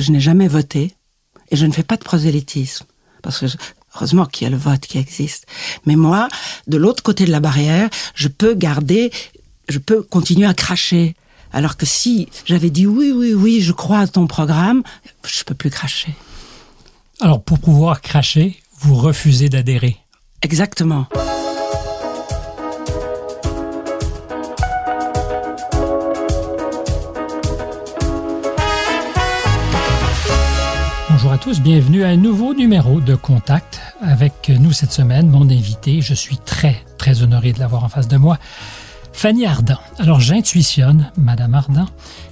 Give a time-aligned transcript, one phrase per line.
[0.00, 0.94] je n'ai jamais voté
[1.50, 2.86] et je ne fais pas de prosélytisme.
[3.22, 3.46] Parce que
[3.94, 5.46] heureusement qu'il y a le vote qui existe.
[5.86, 6.28] Mais moi,
[6.66, 9.10] de l'autre côté de la barrière, je peux garder,
[9.68, 11.16] je peux continuer à cracher.
[11.52, 14.82] Alors que si j'avais dit oui, oui, oui, je crois à ton programme,
[15.24, 16.14] je peux plus cracher.
[17.20, 19.96] Alors pour pouvoir cracher, vous refusez d'adhérer.
[20.42, 21.06] Exactement.
[31.58, 33.80] Bienvenue à un nouveau numéro de Contact.
[34.00, 38.06] Avec nous cette semaine, mon invité, je suis très, très honoré de l'avoir en face
[38.06, 38.38] de moi,
[39.12, 39.80] Fanny Ardant.
[39.98, 41.88] Alors j'intuitionne, Madame Ardant,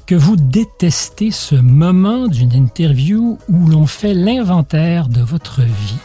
[0.06, 5.98] que vous détestez ce moment d'une interview où l'on fait l'inventaire de votre vie,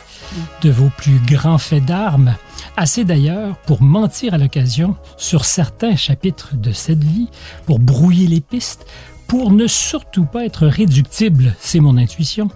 [0.63, 2.33] de vos plus grands faits d'armes,
[2.77, 7.27] assez d'ailleurs pour mentir à l'occasion sur certains chapitres de cette vie,
[7.67, 8.87] pour brouiller les pistes,
[9.33, 12.49] pour ne surtout pas être réductible, c'est mon intuition,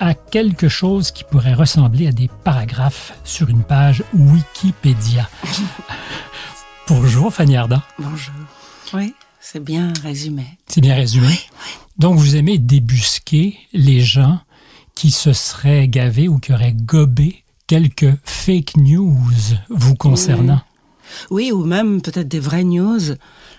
[0.00, 5.30] à quelque chose qui pourrait ressembler à des paragraphes sur une page Wikipédia.
[6.88, 7.80] Bonjour Fanny Ardant.
[8.00, 8.34] Bonjour.
[8.92, 10.42] Oui, c'est bien résumé.
[10.66, 11.28] C'est bien résumé.
[11.28, 11.38] Oui,
[11.98, 14.40] Donc vous aimez débusquer les gens
[14.96, 19.30] qui se seraient gavés ou qui auraient gobé quelques fake news
[19.68, 20.60] vous concernant.
[21.30, 23.14] Oui, ou même peut-être des vraies news,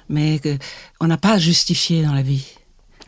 [0.10, 0.58] mais que
[1.00, 2.57] on n'a pas à justifier dans la vie.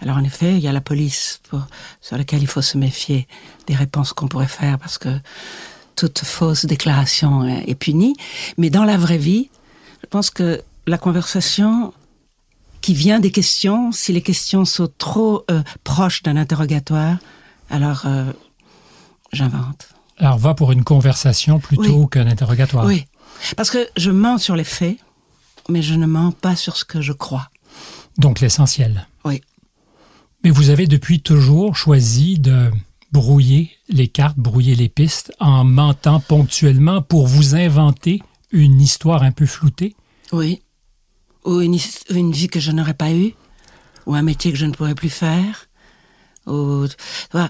[0.02, 1.62] Alors en effet, il y a la police pour,
[2.02, 3.28] sur laquelle il faut se méfier
[3.68, 5.10] des réponses qu'on pourrait faire parce que
[5.96, 8.16] toute fausse déclaration est, est punie.
[8.58, 9.50] Mais dans la vraie vie,
[10.02, 11.94] je pense que la conversation
[12.82, 17.18] qui vient des questions, si les questions sont trop euh, proches d'un interrogatoire,
[17.70, 18.32] alors euh,
[19.34, 19.90] j'invente.
[20.18, 22.10] Alors va pour une conversation plutôt Oui.
[22.10, 22.86] qu'un interrogatoire.
[22.86, 23.06] Oui,
[23.58, 24.98] parce que je mens sur les faits,
[25.68, 27.50] mais je ne mens pas sur ce que je crois.
[28.18, 29.08] Donc l'essentiel.
[30.44, 32.72] Mais vous avez depuis toujours choisi de
[33.12, 39.32] brouiller les cartes, brouiller les pistes en mentant ponctuellement pour vous inventer une histoire un
[39.32, 39.96] peu floutée?
[40.32, 40.62] Oui.
[41.46, 41.76] Ou une,
[42.32, 43.34] vie que je n'aurais pas eue,
[44.06, 45.68] ou un métier que je ne pourrais plus faire.
[46.48, 46.86] Ou,
[47.32, 47.50] voilà.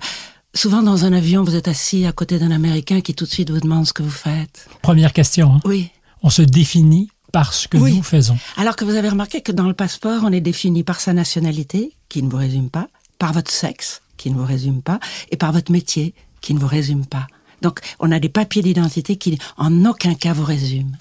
[0.56, 3.52] Souvent dans un avion, vous êtes assis à côté d'un Américain qui tout de suite
[3.52, 4.68] vous demande ce que vous faites.
[4.82, 5.54] Première question.
[5.54, 5.60] hein.
[5.66, 5.90] Oui.
[6.24, 7.96] On se définit par ce que Oui.
[7.96, 8.38] nous faisons.
[8.58, 11.94] Alors que vous avez remarqué que dans le passeport, on est défini par sa nationalité,
[12.10, 12.88] qui ne vous résume pas,
[13.18, 15.00] par votre sexe, qui ne vous résume pas,
[15.32, 17.28] et par votre métier, qui ne vous résume pas.
[17.62, 20.96] Donc, on a des papiers d'identité qui, en aucun cas, vous résument.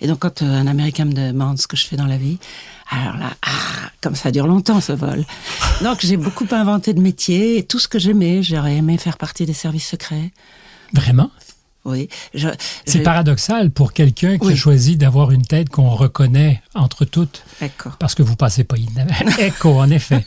[0.00, 2.38] Et donc, quand euh, un Américain me demande ce que je fais dans la vie,
[2.90, 5.24] alors là, ah, comme ça dure longtemps ce vol.
[5.82, 8.42] Donc, j'ai beaucoup inventé de métiers et tout ce que j'aimais.
[8.42, 10.32] J'aurais aimé faire partie des services secrets.
[10.92, 11.30] Vraiment?
[11.86, 12.08] Oui.
[12.84, 14.56] C'est paradoxal pour quelqu'un qui a Oui.
[14.56, 17.96] choisi d'avoir une tête qu'on reconnaît entre toutes D'accord.
[17.98, 19.06] parce que vous passez pas in-
[19.38, 20.26] Écho, en effet.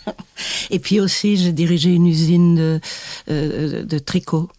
[0.71, 2.81] Et puis aussi, j'ai dirigé une usine de,
[3.29, 4.49] euh, de tricot.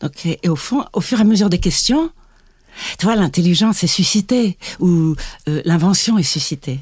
[0.00, 2.10] Donc, et, et au fond, au fur et à mesure des questions,
[2.98, 5.14] tu vois, l'intelligence est suscitée ou
[5.48, 6.80] euh, l'invention est suscitée.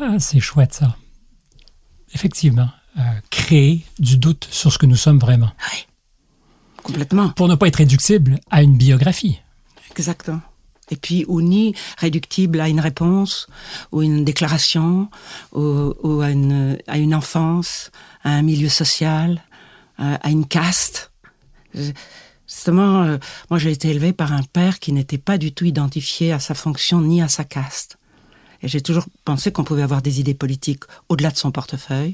[0.00, 0.96] Ah, c'est chouette ça.
[2.14, 2.68] Effectivement.
[2.98, 5.50] euh, créer du doute sur ce que nous sommes vraiment.
[6.82, 7.30] Complètement.
[7.30, 9.40] Pour ne pas être réductible à une biographie.
[9.90, 10.40] Exactement.
[10.90, 13.46] Et puis, ou ni réductible à une réponse,
[13.92, 15.08] ou une déclaration,
[15.52, 17.90] ou, ou à, une, à une enfance,
[18.24, 19.42] à un milieu social,
[19.98, 21.10] à, à une caste.
[21.74, 21.92] Je-
[22.48, 23.16] Justement, euh,
[23.48, 26.52] moi j'ai été élevée par un père qui n'était pas du tout identifié à sa
[26.54, 27.96] fonction ni à sa caste.
[28.60, 32.12] Et j'ai toujours pensé qu'on pouvait avoir des idées politiques au-delà de son portefeuille,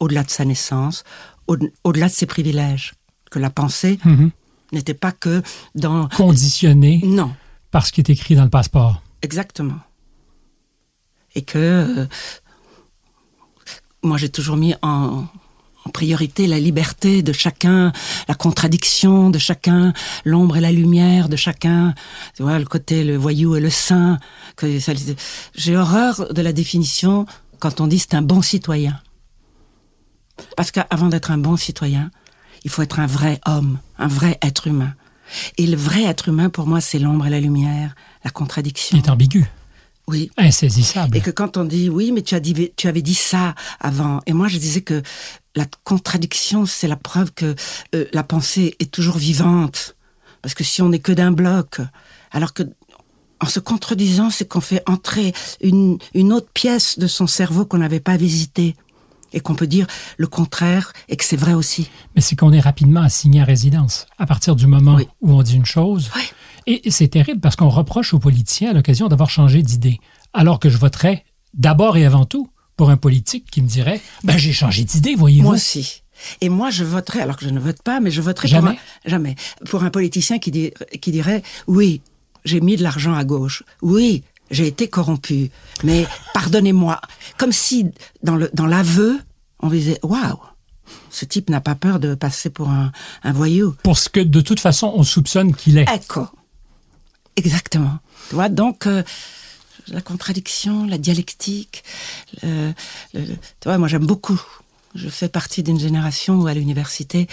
[0.00, 1.04] au-delà de sa naissance,
[1.48, 2.94] au- au-delà de ses privilèges.
[3.34, 4.30] Que la pensée Mhm.
[4.70, 5.42] n'était pas que
[5.74, 6.08] dans...
[6.08, 7.34] Conditionné Non,
[7.72, 9.02] par ce qui est écrit dans le passeport.
[9.22, 9.80] Exactement.
[11.34, 12.06] Et que euh,
[14.04, 15.24] moi j'ai toujours mis en,
[15.84, 17.90] en priorité la liberté de chacun,
[18.28, 19.92] la contradiction de chacun,
[20.24, 21.92] l'ombre et la lumière de chacun.
[22.36, 24.20] Tu vois le côté le voyou et le saint.
[25.56, 27.26] J'ai horreur de la définition
[27.58, 29.00] quand on dit c'est un bon citoyen.
[30.56, 32.12] Parce qu'avant d'être un bon citoyen,
[32.64, 34.94] il faut être un vrai homme, un vrai être humain.
[35.58, 37.94] Et le vrai être humain, pour moi, c'est l'ombre et la lumière,
[38.24, 38.96] la contradiction.
[38.98, 39.44] Il est ambigu,
[40.06, 40.30] Oui.
[40.36, 41.16] insaisissable.
[41.16, 44.20] Et que quand on dit oui, mais tu as dit, tu avais dit ça avant.
[44.26, 45.02] Et moi, je disais que
[45.56, 47.54] la contradiction, c'est la preuve que
[47.94, 49.96] euh, la pensée est toujours vivante.
[50.42, 51.80] Parce que si on n'est que d'un bloc,
[52.32, 52.64] alors que
[53.40, 57.78] en se contredisant, c'est qu'on fait entrer une, une autre pièce de son cerveau qu'on
[57.78, 58.74] n'avait pas visitée.
[59.34, 59.86] Et qu'on peut dire
[60.16, 61.90] le contraire et que c'est vrai aussi.
[62.14, 64.06] Mais c'est qu'on est rapidement assigné à résidence.
[64.18, 65.08] À partir du moment Oui.
[65.20, 66.10] où on dit une chose.
[66.16, 66.22] Oui.
[66.66, 69.98] Et c'est terrible parce qu'on reproche aux politiciens à l'occasion d'avoir changé d'idée.
[70.32, 74.38] Alors que je voterais d'abord et avant tout pour un politique qui me dirait ben,
[74.38, 75.44] J'ai changé d'idée, voyez-vous.
[75.48, 76.02] Moi aussi.
[76.40, 78.70] Et moi, je voterais, alors que je ne vote pas, mais je voterais jamais.
[78.70, 79.34] pour un, jamais
[79.68, 82.00] pour un politicien qui, dit, qui dirait oui,
[82.44, 85.50] j'ai mis de l'argent à gauche, oui, j'ai été corrompu,
[85.82, 87.00] mais pardonnez-moi.
[87.38, 87.86] Comme si
[88.22, 89.20] dans le dans l'aveu,
[89.60, 90.38] on disait waouh,
[91.10, 92.92] ce type n'a pas peur de passer pour un,
[93.22, 93.74] un voyou.
[93.82, 95.88] Pour ce que de toute façon on soupçonne qu'il est.
[95.88, 96.26] Ecco.
[97.36, 97.98] Exactement.
[98.28, 99.02] Tu vois, donc euh,
[99.88, 101.82] la contradiction, la dialectique,
[102.42, 102.72] le,
[103.12, 104.40] le, tu vois, moi j'aime beaucoup.
[104.94, 107.26] Je fais partie d'une génération où à l'université,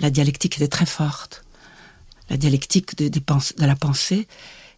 [0.00, 1.44] la dialectique était très forte.
[2.30, 4.26] La dialectique de, de, de la pensée,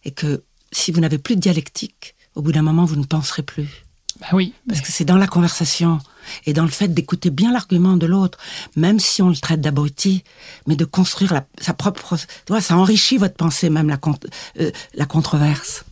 [0.03, 3.43] et que si vous n'avez plus de dialectique, au bout d'un moment, vous ne penserez
[3.43, 3.83] plus.
[4.21, 4.53] Ben oui.
[4.67, 5.99] Parce que c'est dans la conversation
[6.45, 8.37] et dans le fait d'écouter bien l'argument de l'autre,
[8.75, 10.23] même si on le traite d'abruti,
[10.65, 12.17] mais de construire la, sa propre...
[12.59, 13.99] Ça enrichit votre pensée, même la,
[14.59, 15.85] euh, la controverse.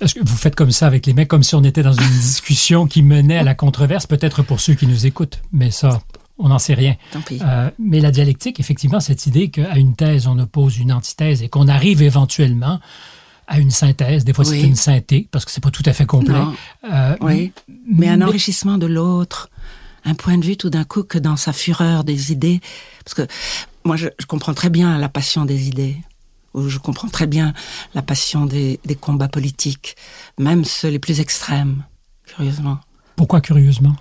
[0.00, 2.08] Est-ce que vous faites comme ça avec les mecs, comme si on était dans une
[2.20, 6.02] discussion qui menait à la controverse, peut-être pour ceux qui nous écoutent, mais ça,
[6.38, 6.96] on n'en sait rien.
[7.32, 11.48] Euh, mais la dialectique, effectivement, cette idée qu'à une thèse, on oppose une antithèse et
[11.48, 12.80] qu'on arrive éventuellement
[13.50, 14.24] à une synthèse.
[14.24, 14.60] Des fois, oui.
[14.60, 16.40] c'est une synthé, parce que c'est pas tout à fait complet.
[16.90, 17.52] Euh, oui,
[17.86, 19.50] mais un enrichissement de l'autre,
[20.04, 22.60] un point de vue tout d'un coup que dans sa fureur des idées.
[23.04, 23.26] Parce que
[23.84, 25.96] moi, je, je comprends très bien la passion des idées.
[26.54, 27.52] Ou je comprends très bien
[27.94, 29.96] la passion des, des combats politiques,
[30.38, 31.84] même ceux les plus extrêmes,
[32.26, 32.78] curieusement.
[33.14, 33.94] Pourquoi curieusement?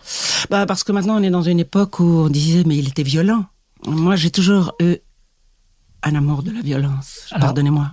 [0.50, 3.04] Bah Parce que maintenant, on est dans une époque où on disait, mais il était
[3.04, 3.46] violent.
[3.86, 4.96] Moi, j'ai toujours eu
[6.02, 7.30] un amour de la violence.
[7.40, 7.92] Pardonnez-moi.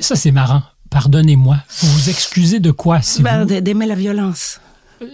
[0.00, 0.62] Ça, c'est marrant.
[0.90, 1.58] Pardonnez-moi.
[1.80, 3.60] Vous vous excusez de quoi si ben, vous...
[3.60, 4.60] D'aimer la violence.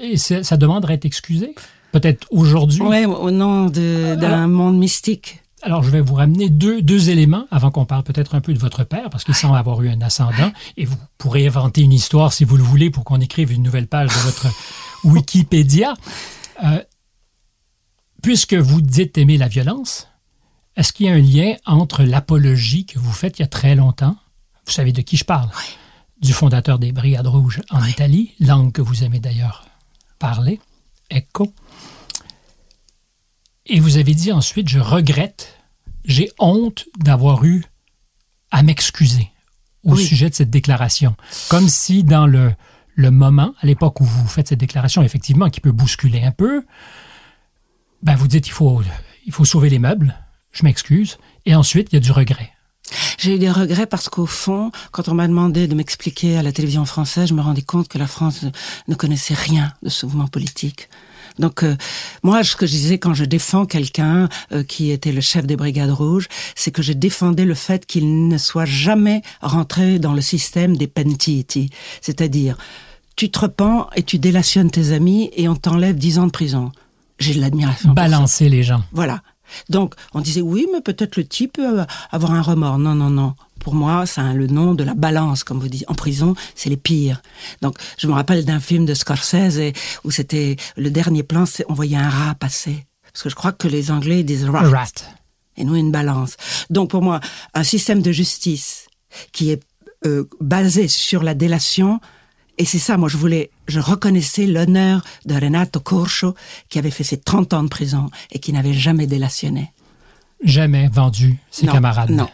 [0.03, 1.55] Et ça demanderait être excusé?
[1.93, 2.83] Peut-être aujourd'hui?
[2.83, 5.43] Oui, au nom d'un monde mystique.
[5.63, 8.59] Alors, je vais vous ramener deux, deux éléments avant qu'on parle peut-être un peu de
[8.59, 12.33] votre père, parce qu'il semble avoir eu un ascendant, et vous pourrez inventer une histoire
[12.33, 14.47] si vous le voulez pour qu'on écrive une nouvelle page de votre
[15.05, 15.95] Wikipédia.
[16.65, 16.83] Euh,
[18.23, 20.09] puisque vous dites aimer la violence,
[20.77, 23.75] est-ce qu'il y a un lien entre l'apologie que vous faites il y a très
[23.75, 24.17] longtemps
[24.71, 25.77] vous savez de qui je parle oui.
[26.23, 27.91] Du fondateur des Brigades Rouges en oui.
[27.91, 29.67] Italie, langue que vous aimez d'ailleurs
[30.21, 30.61] parler,
[31.11, 31.53] Ecco.
[33.67, 35.59] Et vous avez dit ensuite, je regrette,
[36.05, 37.65] j'ai honte d'avoir eu
[38.53, 39.29] à m'excuser
[39.83, 40.07] au oui.
[40.07, 41.17] sujet de cette déclaration.
[41.49, 42.55] Comme si dans le,
[42.95, 46.65] le moment, à l'époque où vous faites cette déclaration, effectivement, qui peut bousculer un peu,
[48.05, 48.83] ben vous dites, il faut,
[49.27, 50.15] il faut sauver les meubles,
[50.53, 52.53] je m'excuse, et ensuite, il y a du regret.
[53.19, 56.53] J'ai eu des regrets parce qu'au fond, quand on m'a demandé de m'expliquer à la
[56.53, 58.45] télévision française, je me rendais compte que la France
[58.89, 60.89] ne connaissait rien de ce mouvement politique.
[61.39, 61.77] Donc euh,
[62.23, 65.57] moi, ce que je disais quand je défends quelqu'un euh, qui était le chef des
[65.57, 70.21] brigades rouges, c'est que je défendais le fait qu'il ne soit jamais rentré dans le
[70.21, 71.71] système des pentiti,
[72.01, 72.57] c'est-à-dire
[73.17, 76.73] tu te repens et tu délationnes tes amis et on t'enlève dix ans de prison.
[77.19, 77.93] J'ai de l'admiration.
[77.93, 78.83] Balancer les gens.
[78.93, 79.21] Voilà.
[79.69, 82.79] Donc, on disait oui, mais peut-être le type peut avoir un remords.
[82.79, 83.35] Non, non, non.
[83.61, 85.85] Pour moi, c'est le nom de la balance, comme vous dites.
[85.89, 87.21] En prison, c'est les pires.
[87.61, 91.99] Donc, je me rappelle d'un film de Scorsese où c'était le dernier plan, on voyait
[91.99, 92.87] un rat passer.
[93.13, 94.69] Parce que je crois que les Anglais disent rat.
[94.69, 94.93] rat.
[95.57, 96.37] Et nous, une balance.
[96.71, 97.21] Donc, pour moi,
[97.53, 98.87] un système de justice
[99.33, 99.63] qui est
[100.07, 102.01] euh, basé sur la délation,
[102.61, 106.35] et c'est ça, moi, je voulais, je reconnaissais l'honneur de Renato Corso,
[106.69, 109.73] qui avait fait ses 30 ans de prison et qui n'avait jamais délationné.
[110.45, 112.11] Jamais vendu ses non, camarades.
[112.11, 112.29] Non.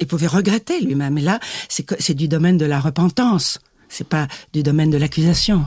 [0.00, 1.18] Il pouvait regretter lui-même.
[1.18, 3.60] Et là, c'est du domaine de la repentance.
[3.90, 5.66] C'est pas du domaine de l'accusation.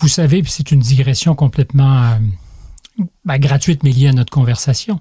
[0.00, 2.16] Vous savez, c'est une digression complètement euh,
[3.38, 5.00] gratuite, mais liée à notre conversation,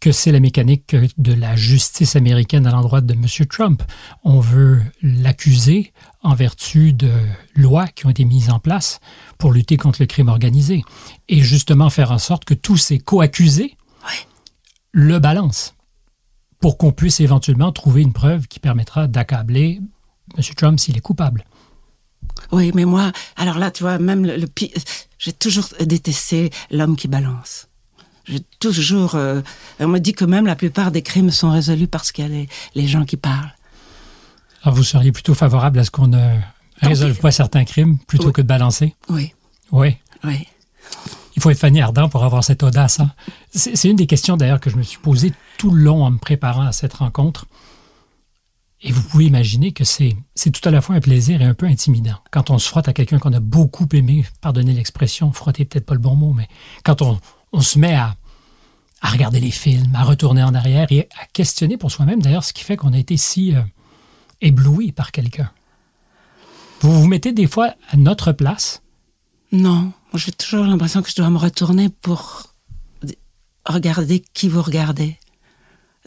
[0.00, 3.46] que c'est la mécanique de la justice américaine à l'endroit de M.
[3.48, 3.82] Trump.
[4.24, 7.10] On veut l'accuser en vertu de
[7.54, 9.00] lois qui ont été mises en place
[9.38, 10.82] pour lutter contre le crime organisé.
[11.28, 13.76] Et justement faire en sorte que tous ces co-accusés
[14.92, 15.74] le balancent
[16.58, 19.80] pour qu'on puisse éventuellement trouver une preuve qui permettra d'accabler
[20.36, 20.42] M.
[20.56, 21.44] Trump s'il est coupable.
[22.52, 24.46] Oui, mais moi, alors là, tu vois, même le, le
[25.18, 27.68] j'ai toujours détesté l'homme qui balance.
[28.28, 29.40] J'ai toujours, euh,
[29.78, 32.30] on me dit que même la plupart des crimes sont résolus parce qu'il y a
[32.30, 33.54] les, les, gens qui parlent.
[34.62, 36.38] Alors vous seriez plutôt favorable à ce qu'on ne
[36.82, 38.32] résolve pas certains crimes plutôt oui.
[38.32, 38.96] que de balancer?
[39.08, 39.32] Oui.
[39.70, 39.96] Oui.
[40.24, 40.46] Oui.
[41.36, 42.98] Il faut être Fanny Ardant pour avoir cette audace.
[43.00, 43.12] Hein?
[43.54, 46.18] C'est une des questions d'ailleurs que je me suis posée tout le long en me
[46.18, 47.46] préparant à cette rencontre.
[48.82, 51.66] Et vous pouvez imaginer que c'est tout à la fois un plaisir et un peu
[51.66, 52.18] intimidant.
[52.30, 55.94] Quand on se frotte à quelqu'un qu'on a beaucoup aimé, pardonnez l'expression, frotter peut-être pas
[55.94, 56.48] le bon mot, mais
[56.84, 57.18] quand on,
[57.52, 58.16] on se met à,
[59.00, 62.52] à, regarder les films, à retourner en arrière et à questionner pour soi-même d'ailleurs ce
[62.52, 63.62] qui fait qu'on a été si euh,
[64.42, 65.50] ébloui par quelqu'un.
[66.80, 68.82] Vous vous mettez des fois à notre place?
[69.52, 69.92] Non.
[70.14, 72.42] J'ai toujours l'impression que je dois me retourner pour
[73.64, 75.16] regarder qui vous regardez.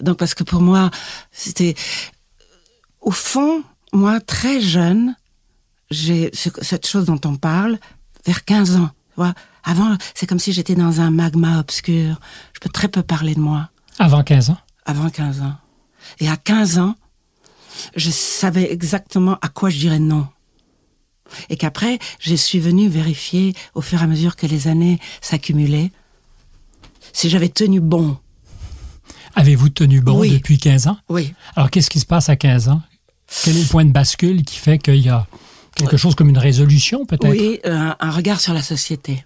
[0.02, 0.92] Donc, parce que pour moi,
[1.32, 1.76] c'était,
[3.02, 3.64] au fond,
[3.94, 5.16] moi, très jeune,
[5.90, 7.80] j'ai cette chose dont on parle
[8.26, 8.90] vers 15 ans.
[9.10, 12.20] Tu vois Avant, c'est comme si j'étais dans un magma obscur.
[12.54, 13.70] Je peux très peu parler de moi.
[13.98, 14.58] Avant 15 ans?
[14.86, 15.56] Avant 15 ans.
[16.20, 16.96] Et à 15 ans,
[17.96, 20.28] je savais exactement à quoi je dirais non.
[21.50, 25.92] Et qu'après, je suis venu vérifier au fur et à mesure que les années s'accumulaient
[27.14, 28.18] si j'avais tenu bon.
[29.36, 30.98] Avez-vous tenu bon depuis 15 ans?
[31.08, 31.34] Oui.
[31.56, 32.82] Alors, qu'est-ce qui se passe à 15 ans?
[33.44, 35.28] Quel est le point de bascule qui fait qu'il y a
[35.76, 37.30] quelque chose comme une résolution, peut-être?
[37.30, 39.24] Oui, un, un, regard sur la société.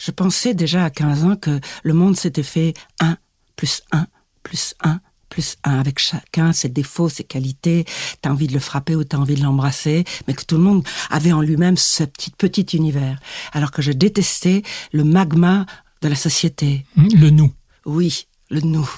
[0.00, 3.16] Je pensais déjà à 15 ans que le monde s'était fait 1
[3.56, 4.06] plus 1
[4.42, 7.84] plus 1 plus 1 avec chacun ses défauts, ses qualités.
[8.22, 10.86] T'as envie de le frapper ou t'as envie de l'embrasser, mais que tout le monde
[11.10, 13.18] avait en lui-même ce petit petit univers.
[13.52, 15.66] Alors que je détestais le magma
[16.02, 16.86] de la société.
[16.96, 17.52] Le nous.
[17.84, 18.88] Oui, le nous.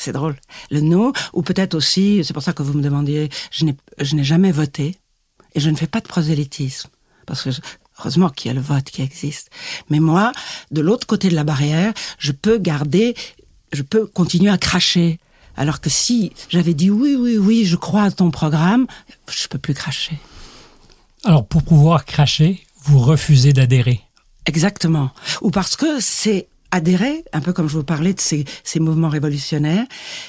[0.00, 0.36] C'est drôle.
[0.70, 3.64] Le nous, ou peut-être aussi, c'est pour ça que vous me demandiez, je
[4.14, 4.96] n'ai jamais voté
[5.56, 6.88] et je ne fais pas de prosélytisme.
[7.26, 7.50] Parce que
[7.98, 9.50] heureusement qu'il y a le vote qui existe.
[9.90, 10.30] Mais moi,
[10.70, 13.16] de l'autre côté de la barrière, je peux garder,
[13.72, 15.18] je peux continuer à cracher.
[15.56, 18.86] Alors que si j'avais dit oui, oui, oui, je crois à ton programme,
[19.28, 20.16] je peux plus cracher.
[21.24, 24.00] Alors pour pouvoir cracher, vous refusez d'adhérer.
[24.46, 25.10] Exactement.
[25.42, 29.08] Ou parce que c'est adhérer, un peu comme je vous parlais de ces, ces mouvements
[29.08, 29.86] révolutionnaires.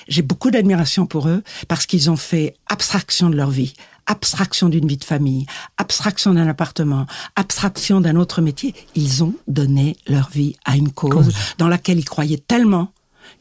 [0.08, 3.74] J'ai beaucoup d'admiration pour eux parce qu'ils ont fait abstraction de leur vie,
[4.06, 5.46] abstraction d'une vie de famille,
[5.78, 7.06] abstraction d'un appartement,
[7.36, 8.74] abstraction d'un autre métier.
[8.96, 11.34] Ils ont donné leur vie à une cause, cause.
[11.58, 12.92] dans laquelle ils croyaient tellement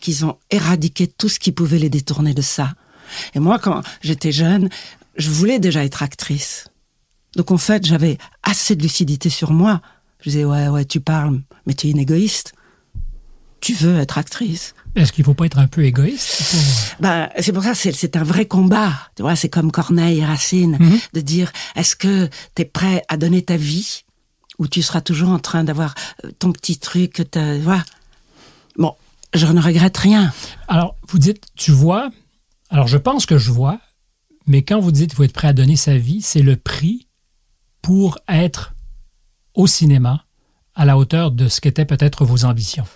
[0.00, 2.74] qu'ils ont éradiqué tout ce qui pouvait les détourner de ça.
[3.34, 4.68] Et moi, quand j'étais jeune,
[5.16, 6.66] je voulais déjà être actrice.
[7.36, 9.80] Donc en fait, j'avais assez de lucidité sur moi.
[10.20, 12.52] Je disais, ouais, ouais, tu parles, mais tu es une égoïste.
[13.60, 14.74] Tu veux être actrice.
[14.94, 16.60] Est-ce qu'il faut pas être un peu égoïste pour...
[17.00, 18.92] ben, C'est pour ça, c'est un vrai combat.
[19.16, 21.00] Tu vois, c'est comme Corneille et Racine, mm -hmm.
[21.14, 24.04] de dire, est-ce que tu es prêt à donner ta vie
[24.58, 25.94] ou tu seras toujours en train d'avoir
[26.38, 27.84] ton petit truc, tu vois?
[28.76, 28.94] Bon,
[29.34, 30.32] je ne regrette rien.
[30.68, 32.10] Alors, vous dites, tu vois,
[32.70, 33.78] alors je pense que je vois,
[34.46, 37.06] mais quand vous dites faut être prêt à donner sa vie, c'est le prix
[37.82, 38.74] pour être
[39.54, 40.24] au cinéma
[40.74, 42.86] à la hauteur de ce qu'étaient peut-être vos ambitions.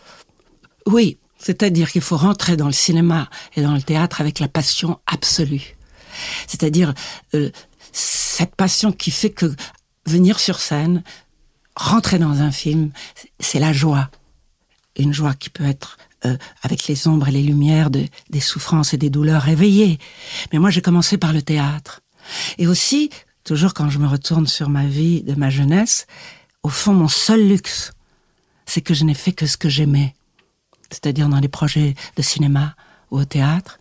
[0.86, 5.00] Oui, c'est-à-dire qu'il faut rentrer dans le cinéma et dans le théâtre avec la passion
[5.06, 5.76] absolue.
[6.46, 6.94] C'est-à-dire
[7.34, 7.50] euh,
[7.92, 9.52] cette passion qui fait que
[10.06, 11.02] venir sur scène,
[11.74, 12.90] rentrer dans un film,
[13.40, 14.10] c'est la joie.
[14.96, 18.94] Une joie qui peut être euh, avec les ombres et les lumières de, des souffrances
[18.94, 19.98] et des douleurs réveillées.
[20.52, 22.00] Mais moi, j'ai commencé par le théâtre.
[22.58, 23.10] Et aussi,
[23.42, 26.06] toujours quand je me retourne sur ma vie de ma jeunesse,
[26.62, 27.92] au fond, mon seul luxe,
[28.66, 30.14] c'est que je n'ai fait que ce que j'aimais.
[30.92, 32.74] C'est-à-dire dans les projets de cinéma
[33.10, 33.78] ou au théâtre.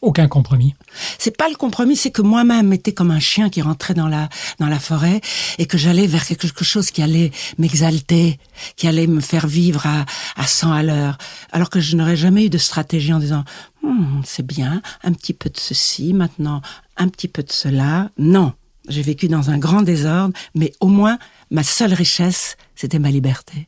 [0.00, 0.74] Aucun compromis.
[1.18, 4.28] C'est pas le compromis, c'est que moi-même était comme un chien qui rentrait dans la
[4.60, 5.20] dans la forêt
[5.58, 8.38] et que j'allais vers quelque chose qui allait m'exalter,
[8.76, 11.18] qui allait me faire vivre à à 100 à l'heure,
[11.50, 13.44] alors que je n'aurais jamais eu de stratégie en disant
[13.82, 16.62] hm, c'est bien, un petit peu de ceci maintenant,
[16.96, 18.10] un petit peu de cela.
[18.18, 18.52] Non,
[18.88, 21.18] j'ai vécu dans un grand désordre, mais au moins
[21.50, 23.66] ma seule richesse, c'était ma liberté.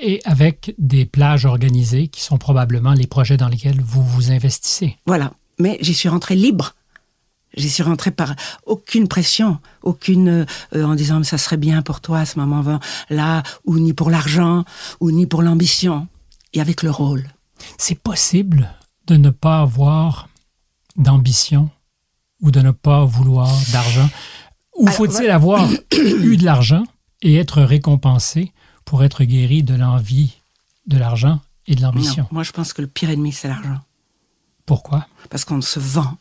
[0.00, 4.96] Et avec des plages organisées qui sont probablement les projets dans lesquels vous vous investissez.
[5.06, 6.74] Voilà, mais j'y suis rentrée libre.
[7.56, 8.34] J'y suis rentrée par
[8.66, 13.78] aucune pression, aucune euh, en disant ça serait bien pour toi à ce moment-là, ou
[13.78, 14.64] ni pour l'argent,
[14.98, 16.08] ou ni pour l'ambition,
[16.52, 17.28] et avec le rôle.
[17.78, 18.68] C'est possible
[19.06, 20.28] de ne pas avoir
[20.96, 21.70] d'ambition
[22.40, 24.08] ou de ne pas vouloir d'argent?
[24.76, 26.84] Ou faut-il avoir eu de l'argent
[27.24, 28.52] et être récompensé
[28.84, 30.34] pour être guéri de l'envie
[30.86, 33.80] de l'argent et de l'ambition Moi, je pense que le pire ennemi, c'est l'argent.
[34.66, 35.06] Pourquoi?
[35.30, 36.16] Parce qu'on se vend.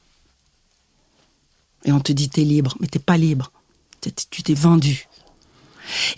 [1.85, 3.51] Et on te dit, t'es libre, mais t'es pas libre.
[4.01, 5.07] Tu t'es vendu.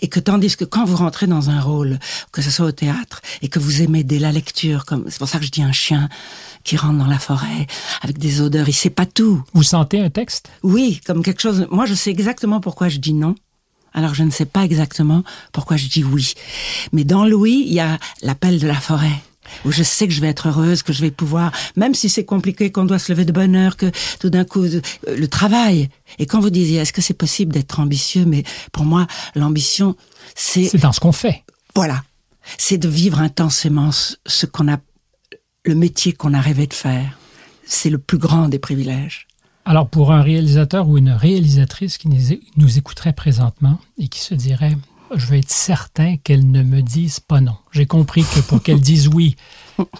[0.00, 1.98] Et que tandis que quand vous rentrez dans un rôle,
[2.30, 5.28] que ce soit au théâtre, et que vous aimez dès la lecture, comme c'est pour
[5.28, 6.08] ça que je dis un chien
[6.62, 7.66] qui rentre dans la forêt
[8.02, 9.42] avec des odeurs, il sait pas tout.
[9.54, 10.48] Vous sentez un texte?
[10.62, 11.66] Oui, comme quelque chose.
[11.72, 13.34] Moi, je sais exactement pourquoi je dis non.
[13.96, 16.34] Alors je ne sais pas exactement pourquoi je dis oui.
[16.92, 19.22] Mais dans le oui, il y a l'appel de la forêt
[19.64, 22.24] où je sais que je vais être heureuse, que je vais pouvoir, même si c'est
[22.24, 25.88] compliqué, qu'on doit se lever de bonne heure, que tout d'un coup, le travail.
[26.18, 28.24] Et quand vous disiez, est-ce que c'est possible d'être ambitieux?
[28.26, 29.96] Mais pour moi, l'ambition,
[30.34, 30.64] c'est...
[30.64, 31.44] C'est dans ce qu'on fait.
[31.74, 32.02] Voilà.
[32.58, 34.78] C'est de vivre intensément ce qu'on a,
[35.64, 37.18] le métier qu'on a rêvé de faire.
[37.64, 39.26] C'est le plus grand des privilèges.
[39.68, 42.08] Alors, pour un réalisateur ou une réalisatrice qui
[42.56, 44.76] nous écouterait présentement et qui se dirait
[45.14, 47.56] je veux être certain qu'elle ne me dise pas non.
[47.72, 49.36] J'ai compris que pour qu'elle dise oui,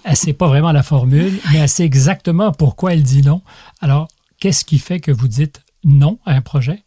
[0.05, 3.41] elle sait pas vraiment la formule, mais elle sait exactement pourquoi elle dit non.
[3.81, 4.07] Alors,
[4.39, 6.83] qu'est-ce qui fait que vous dites non à un projet?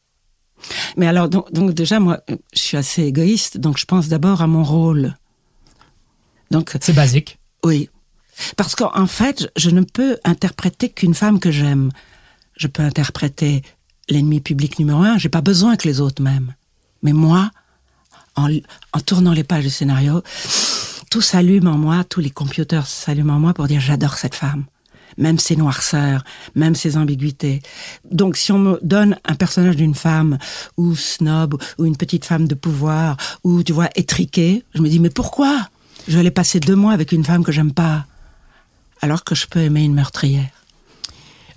[0.97, 4.47] Mais alors, donc, donc déjà, moi, je suis assez égoïste, donc je pense d'abord à
[4.47, 5.17] mon rôle.
[6.51, 7.39] Donc, c'est basique.
[7.65, 7.89] Oui.
[8.57, 11.91] Parce qu'en fait, je ne peux interpréter qu'une femme que j'aime.
[12.61, 13.63] Je peux interpréter
[14.11, 16.55] l'ennemi public numéro un, j'ai pas besoin que les autres m'aiment.
[17.03, 17.51] Mais moi,
[18.37, 18.51] en,
[18.93, 20.23] en, tournant les pages du scénario,
[21.11, 24.67] tout s'allume en moi, tous les computers s'allument en moi pour dire j'adore cette femme.
[25.17, 26.23] Même ses noirceurs,
[26.55, 27.63] même ses ambiguïtés.
[28.11, 30.37] Donc si on me donne un personnage d'une femme,
[30.77, 35.01] ou snob, ou une petite femme de pouvoir, ou tu vois, étriquée, je me dis
[35.01, 35.67] mais pourquoi?
[36.07, 38.05] Je vais aller passer deux mois avec une femme que j'aime pas,
[39.01, 40.60] alors que je peux aimer une meurtrière.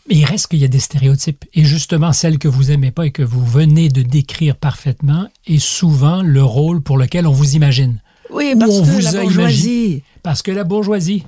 [0.09, 1.45] Mais il reste qu'il y a des stéréotypes.
[1.53, 5.59] Et justement, celle que vous aimez pas et que vous venez de décrire parfaitement est
[5.59, 8.01] souvent le rôle pour lequel on vous imagine.
[8.29, 10.03] Oui, parce que la bourgeoisie.
[10.21, 11.23] Parce que la bourgeoisie.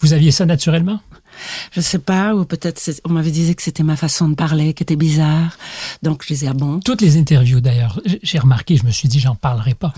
[0.00, 1.00] Vous aviez ça naturellement?
[1.72, 4.82] Je sais pas, ou peut-être on m'avait dit que c'était ma façon de parler qui
[4.82, 5.56] était bizarre.
[6.02, 6.80] Donc je disais, ah bon?
[6.80, 9.92] Toutes les interviews d'ailleurs, j'ai remarqué, je me suis dit, j'en parlerai pas.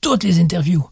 [0.00, 0.86] Toutes les interviews.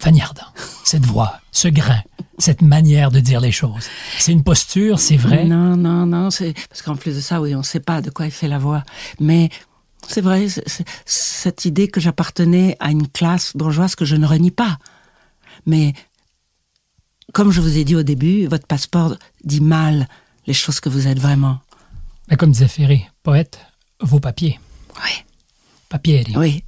[0.00, 0.46] Fanny Ardant,
[0.84, 2.02] cette voix, ce grain,
[2.38, 3.88] cette manière de dire les choses.
[4.18, 5.44] C'est une posture, c'est vrai?
[5.44, 8.10] Non, non, non, c'est parce qu'en plus de ça, oui, on ne sait pas de
[8.10, 8.82] quoi il fait la voix,
[9.20, 9.48] mais
[10.08, 10.46] c'est vrai,
[11.04, 14.78] cette idée que j'appartenais à une classe bourgeoise que je ne renie pas.
[15.64, 15.94] Mais
[17.32, 20.08] comme je vous ai dit au début, votre passeport dit mal
[20.46, 21.58] les choses que vous êtes vraiment.
[22.30, 23.58] Mais comme disait Ferré, poète,
[24.00, 24.60] vos papiers.
[24.96, 25.24] Oui.
[25.88, 26.24] Papiers.
[26.36, 26.64] Oui.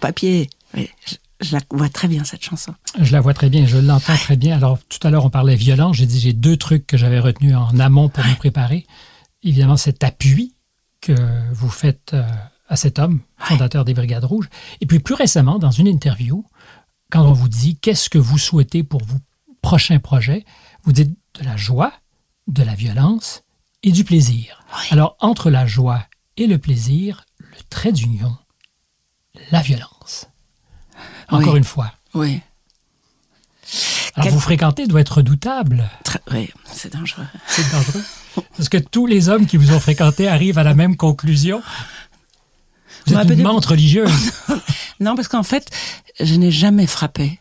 [0.00, 0.48] Papier.
[0.74, 0.90] Oui.
[1.40, 2.74] Je la vois très bien, cette chanson.
[2.98, 4.56] Je la vois très bien, je l'entends très bien.
[4.56, 5.96] Alors, tout à l'heure, on parlait violence.
[5.96, 8.86] J'ai dit, j'ai deux trucs que j'avais retenus en amont pour me préparer.
[9.42, 10.54] Évidemment, cet appui
[11.00, 11.14] que
[11.52, 12.26] vous faites euh,
[12.68, 14.48] à cet homme, fondateur des Brigades Rouges.
[14.80, 16.44] Et puis, plus récemment, dans une interview,
[17.10, 19.18] quand on vous dit qu'est-ce que vous souhaitez pour vos
[19.60, 20.44] prochains projets,
[20.84, 21.92] vous dites de la joie,
[22.46, 23.42] de la violence
[23.82, 24.64] et du plaisir.
[24.90, 26.06] Alors, entre la joie
[26.36, 28.36] et le plaisir, le trait d'union,
[29.50, 30.28] la violence.
[31.30, 31.92] Encore une fois.
[32.14, 32.40] Oui.
[34.14, 35.90] Alors, vous fréquentez doit être redoutable.
[36.32, 37.26] oui, c'est dangereux.
[37.46, 38.02] C'est dangereux.
[38.56, 41.62] Parce que tous les hommes qui vous ont fréquenté arrivent à la même conclusion.
[43.06, 44.32] Vous êtes une menthe religieuse.
[45.00, 45.70] non, parce qu'en fait,
[46.20, 47.40] je n'ai jamais frappé.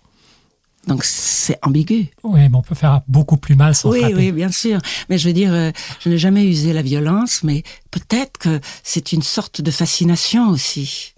[0.87, 2.09] Donc c'est ambigu.
[2.23, 4.15] Oui, mais on peut faire beaucoup plus mal sans oui, frapper.
[4.15, 4.79] Oui, bien sûr.
[5.09, 9.11] Mais je veux dire, euh, je n'ai jamais usé la violence, mais peut-être que c'est
[9.11, 11.14] une sorte de fascination aussi.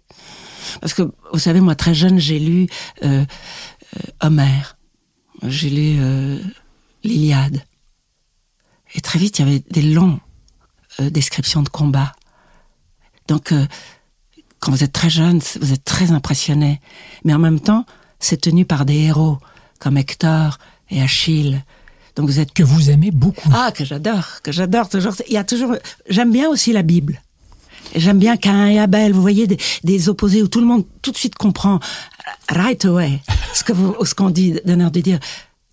[0.81, 1.03] Parce que,
[1.33, 2.67] vous savez, moi, très jeune, j'ai lu
[3.03, 3.25] euh,
[3.97, 4.77] euh Homère.
[5.43, 6.39] J'ai lu euh,
[7.03, 7.63] l'Iliade.
[8.95, 10.19] Et très vite, il y avait des longs
[10.99, 12.13] descriptions de combats.
[13.27, 13.53] Donc,
[14.59, 16.81] quand vous êtes très jeune, vous êtes très impressionné.
[17.23, 17.85] Mais en même temps,
[18.19, 19.37] c'est tenu par des héros
[19.79, 20.57] comme Hector
[20.89, 21.63] et Achille.
[22.15, 23.49] Donc vous êtes que vous aimez beaucoup.
[23.53, 25.13] Ah, que j'adore, que j'adore toujours.
[25.27, 25.75] Il y a toujours.
[26.09, 27.21] J'aime bien aussi la Bible.
[27.95, 29.47] J'aime bien Cain et Abel, vous voyez,
[29.83, 31.79] des, opposés où tout le monde tout de suite comprend
[32.49, 33.21] right away
[33.53, 35.19] ce que vous, ce qu'on dit d'un air de dire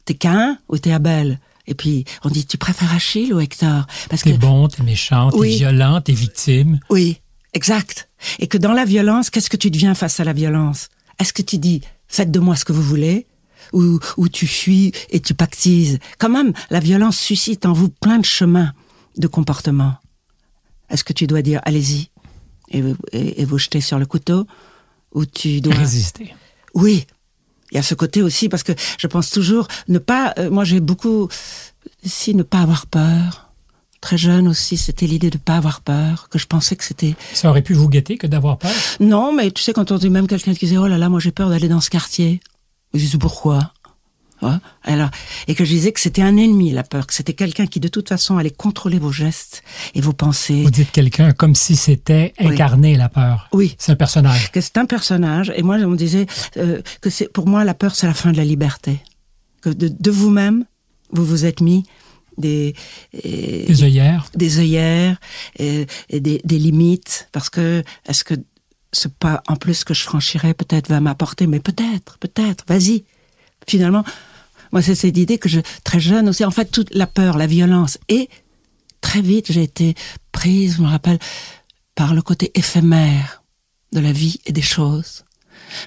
[0.04, 1.38] t'es Cain ou t'es Abel?
[1.66, 3.86] Et puis on dit tu préfères Achille ou Hector?
[4.08, 6.80] Parce t'es bon, t'es méchant, t'es violent, t'es victime.
[6.90, 7.20] Oui,
[7.52, 8.08] exact.
[8.38, 10.88] Et que dans la violence, qu'est-ce que tu deviens face à la violence?
[11.18, 13.26] Est-ce que tu dis faites de moi ce que vous voulez?
[13.72, 15.98] Ou, ou tu fuis et tu pactises?
[16.18, 18.72] Quand même, la violence suscite en vous plein de chemins
[19.16, 19.94] de comportement.
[20.90, 22.10] Est-ce que tu dois dire allez-y
[22.70, 24.46] et, vous jeter sur le couteau
[25.12, 26.34] ou tu dois résister
[26.74, 27.06] Oui,
[27.70, 30.34] il y a ce côté aussi parce que je pense toujours ne pas.
[30.38, 31.28] Euh, moi, j'ai beaucoup
[32.04, 33.50] si ne pas avoir peur.
[34.00, 37.14] Très jeune aussi, c'était l'idée de ne pas avoir peur, que je pensais que c'était.
[37.32, 38.70] Ça aurait pu vous guetter que d'avoir peur?
[39.00, 41.20] Non, mais tu sais quand on dit même quelqu'un qui disait oh là là, moi
[41.20, 42.40] j'ai peur d'aller dans ce quartier.
[42.92, 43.72] Je dis pourquoi?
[44.82, 45.10] Alors,
[45.48, 47.88] et que je disais que c'était un ennemi, la peur, que c'était quelqu'un qui de
[47.88, 49.62] toute façon allait contrôler vos gestes
[49.94, 50.62] et vos pensées.
[50.62, 53.48] Vous dites quelqu'un comme si c'était incarné la peur.
[53.52, 53.74] Oui.
[53.78, 54.52] C'est un personnage.
[54.52, 55.52] Que c'est un personnage.
[55.56, 58.32] Et moi, je me disais euh, que c'est pour moi la peur, c'est la fin
[58.32, 59.00] de la liberté.
[59.62, 60.66] Que de, vous-même,
[61.10, 61.84] vous vous êtes mis
[62.36, 62.74] des
[63.12, 65.16] des œillères, des œillères
[65.56, 67.28] et, des, des limites.
[67.32, 68.34] Parce que est-ce que
[68.92, 73.04] ce pas en plus que je franchirais peut-être va m'apporter, mais peut-être, peut-être, vas-y.
[73.66, 74.04] Finalement,
[74.72, 77.46] moi, c'est cette idée que je, très jeune aussi, en fait, toute la peur, la
[77.46, 77.98] violence.
[78.08, 78.28] Et
[79.00, 79.94] très vite, j'ai été
[80.32, 81.18] prise, je me rappelle,
[81.94, 83.44] par le côté éphémère
[83.92, 85.24] de la vie et des choses.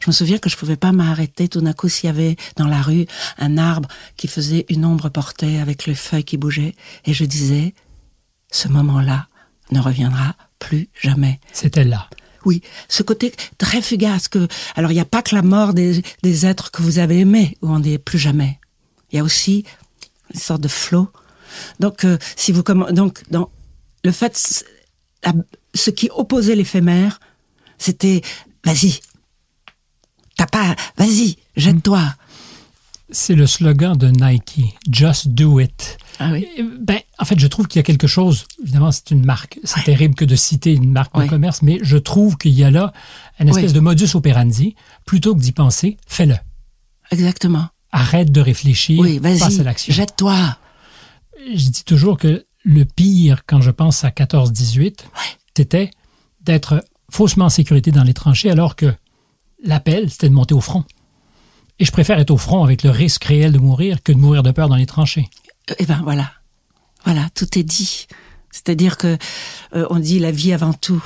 [0.02, 2.68] Je me souviens que je pouvais pas m'arrêter tout d'un coup s'il y avait dans
[2.68, 3.06] la rue
[3.38, 6.76] un arbre qui faisait une ombre portée avec les feuilles qui bougeaient.
[7.06, 7.74] Et je disais,
[8.52, 9.28] ce moment-là
[9.72, 11.40] ne reviendra plus jamais.
[11.52, 12.10] C'était là.
[12.48, 16.02] Oui, ce côté très fugace que, alors il n'y a pas que la mort des,
[16.46, 18.58] êtres que vous avez aimés où on n'est plus jamais.
[19.12, 19.66] Il y a aussi
[20.34, 21.10] une sorte de flot.
[21.82, 24.64] Donc, euh, si vous donc le fait,
[25.76, 27.20] ce qui opposait l'éphémère,
[27.78, 28.22] c'était
[28.64, 29.02] vas-y,
[30.38, 32.16] t'as pas, vas-y, jette-toi.
[33.12, 35.98] C'est le slogan de Nike, Just Do It.
[36.20, 36.48] Ah oui.
[36.80, 38.46] Ben, en fait, je trouve qu'il y a quelque chose.
[38.62, 39.60] Évidemment, c'est une marque.
[39.64, 42.72] C'est terrible que de citer une marque de commerce, mais je trouve qu'il y a
[42.72, 42.94] là
[43.40, 44.76] une espèce de modus operandi.
[45.06, 46.36] Plutôt que d'y penser, fais-le.
[47.12, 47.68] Exactement.
[47.92, 49.00] Arrête de réfléchir.
[49.00, 49.40] Oui, vas-y.
[49.88, 50.58] Jette-toi.
[51.56, 55.00] Je dis toujours que le pire, quand je pense à 14-18,
[55.56, 55.92] c'était
[56.42, 58.94] d'être faussement en sécurité dans les tranchées, alors que
[59.64, 60.84] l'appel, c'était de monter au front.
[61.80, 64.44] Et je préfère être au front avec le risque réel de mourir que de mourir
[64.44, 65.30] de peur dans les tranchées.
[65.80, 66.32] Eh ben voilà,
[67.04, 68.08] voilà, tout est dit.
[68.52, 69.18] C'est-à-dire que
[69.76, 71.04] euh, on dit la vie avant tout,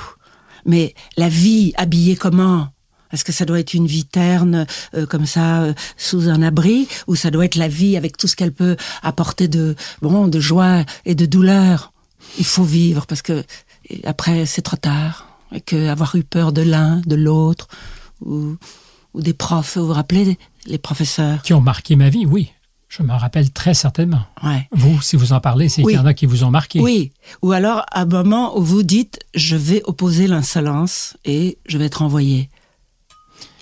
[0.64, 2.68] mais la vie habillée comment?
[3.12, 6.88] Est-ce que ça doit être une vie terne euh, comme ça euh, sous un abri,
[7.08, 10.40] ou ça doit être la vie avec tout ce qu'elle peut apporter de bon, de
[10.40, 11.92] joie et de douleur?
[12.38, 13.44] Il faut vivre parce que
[14.04, 17.68] après c'est trop tard et que avoir eu peur de l'un, de l'autre,
[18.24, 18.56] ou,
[19.12, 19.76] ou des profs.
[19.76, 21.42] Vous vous rappelez les professeurs?
[21.42, 22.52] Qui ont marqué ma vie Oui.
[22.92, 24.20] Je me rappelle très certainement.
[24.42, 24.68] Ouais.
[24.70, 26.78] Vous, si vous en parlez, c'est qu'il y en a qui vous ont marqué.
[26.78, 27.12] Oui.
[27.40, 31.86] Ou alors, à un moment où vous dites, je vais opposer l'insolence et je vais
[31.86, 32.50] être envoyé.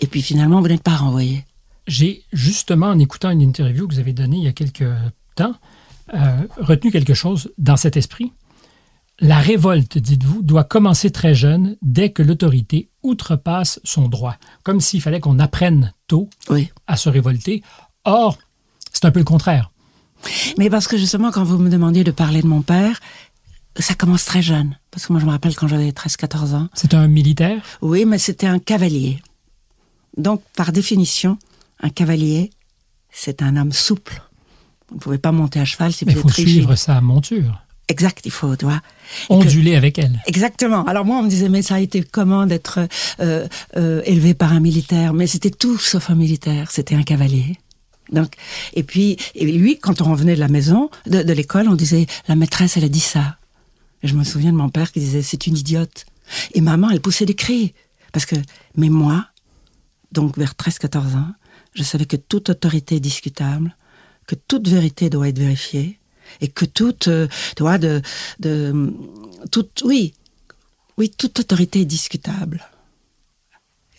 [0.01, 1.45] Et puis finalement, vous n'êtes pas renvoyé.
[1.87, 4.91] J'ai justement, en écoutant une interview que vous avez donnée il y a quelques
[5.37, 5.55] temps,
[6.13, 8.33] euh, retenu quelque chose dans cet esprit.
[9.21, 14.35] La révolte, dites-vous, doit commencer très jeune, dès que l'autorité outrepasse son droit.
[14.65, 16.29] Comme s'il fallait qu'on apprenne tôt
[16.89, 17.63] à se révolter.
[18.05, 18.37] Or,
[19.01, 19.71] c'est un peu le contraire.
[20.59, 23.01] Mais parce que justement, quand vous me demandiez de parler de mon père,
[23.79, 24.77] ça commence très jeune.
[24.91, 26.69] Parce que moi, je me rappelle quand j'avais 13-14 ans.
[26.75, 27.63] C'est un militaire?
[27.81, 29.19] Oui, mais c'était un cavalier.
[30.17, 31.39] Donc, par définition,
[31.81, 32.51] un cavalier,
[33.11, 34.23] c'est un homme souple.
[34.91, 37.63] Vous ne pouvez pas monter à cheval si vous êtes Il faut suivre sa monture.
[37.89, 38.81] Exact, il faut, tu vois.
[39.31, 40.21] Onduler avec elle.
[40.27, 40.85] Exactement.
[40.85, 42.81] Alors moi, on me disait, mais ça a été comment d'être
[43.21, 45.15] euh, euh, élevé par un militaire?
[45.15, 47.57] Mais c'était tout sauf un militaire, c'était un cavalier.
[48.13, 48.35] Donc,
[48.75, 52.35] et puis, et lui, quand on revenait de la maison, de, l'école, on disait, la
[52.35, 53.37] maîtresse, elle a dit ça.
[54.03, 56.07] Et je me souviens de mon père qui disait, c'est une idiote.
[56.55, 57.75] Et maman, elle poussait des cris.
[58.13, 58.37] Parce que,
[58.77, 59.27] mais moi,
[60.13, 61.35] donc vers 13-14 ans,
[61.75, 63.77] je savais que toute autorité est discutable,
[64.27, 65.99] que toute vérité doit être vérifiée,
[66.41, 68.03] et que toute, euh, vois, de,
[68.39, 68.93] de,
[69.51, 70.15] toute, oui,
[70.99, 72.70] oui, toute autorité est discutable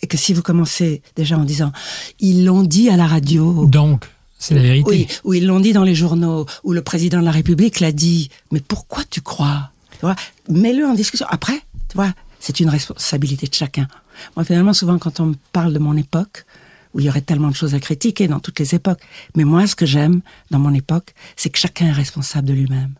[0.02, 1.72] et que si vous commencez déjà en disant
[2.20, 3.66] ils l'ont dit à la radio.
[3.66, 4.04] Donc,
[4.38, 4.90] c'est la vérité.
[4.90, 7.92] Oui, ou ils l'ont dit dans les journaux, ou le président de la République l'a
[7.92, 8.28] dit.
[8.50, 9.70] Mais pourquoi tu crois?
[9.92, 10.16] Tu vois
[10.48, 11.26] Mets-le en discussion.
[11.30, 13.86] Après, tu vois, c'est une responsabilité de chacun.
[14.36, 16.44] Moi, finalement, souvent, quand on me parle de mon époque,
[16.92, 19.00] où il y aurait tellement de choses à critiquer dans toutes les époques,
[19.36, 22.94] mais moi, ce que j'aime dans mon époque, c'est que chacun est responsable de lui-même.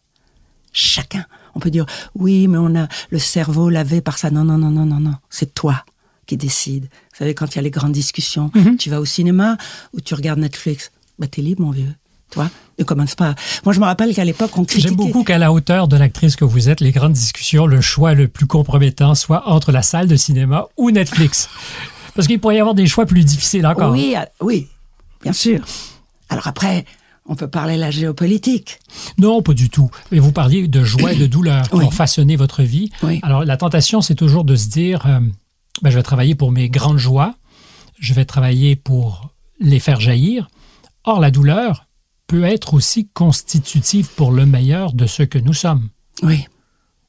[0.73, 1.27] Chacun.
[1.55, 1.85] On peut dire,
[2.15, 4.31] oui, mais on a le cerveau lavé par ça.
[4.31, 5.15] Non, non, non, non, non, non.
[5.29, 5.85] C'est toi
[6.27, 6.85] qui décide.
[6.85, 8.77] Vous savez, quand il y a les grandes discussions, mhm.
[8.77, 9.57] tu vas au cinéma
[9.93, 10.93] ou tu regardes Netflix.
[11.19, 11.93] Bah, t'es libre, mon vieux.
[12.31, 13.35] Toi, ne commence pas.
[13.65, 14.89] Moi, je me rappelle qu'à l'époque, on critiquait.
[14.89, 18.15] J'aime beaucoup qu'à la hauteur de l'actrice que vous êtes, les grandes discussions, le choix
[18.15, 21.51] le plus compromettant soit entre la salle de cinéma ou Netflix.
[22.15, 23.93] Parce qu'il pourrait y avoir des choix plus difficiles encore.
[23.93, 24.69] Oui, ah, oui,
[25.23, 25.61] bien sûr.
[26.29, 26.87] Alors après,
[27.27, 28.81] on peut parler de la géopolitique.
[29.19, 29.91] Non, pas du tout.
[30.11, 32.91] Mais vous parliez de joie et de douleur qui ont façonné votre vie.
[33.23, 35.21] Alors la tentation, c'est toujours de se dire, euh,
[35.81, 37.35] ben, je vais travailler pour mes grandes joies,
[37.99, 40.49] je vais travailler pour les faire jaillir.
[41.05, 41.87] Or, la douleur
[42.27, 45.89] peut être aussi constitutive pour le meilleur de ce que nous sommes.
[46.23, 46.47] Oui.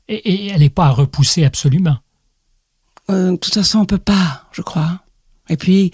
[0.08, 1.98] Et, elle n'est pas à repousser absolument.
[3.10, 5.02] Euh, de toute façon, on peut pas, je crois.
[5.50, 5.92] Et puis,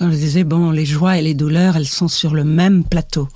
[0.00, 3.28] je disais, bon, les joies et les douleurs, elles sont sur le même plateau.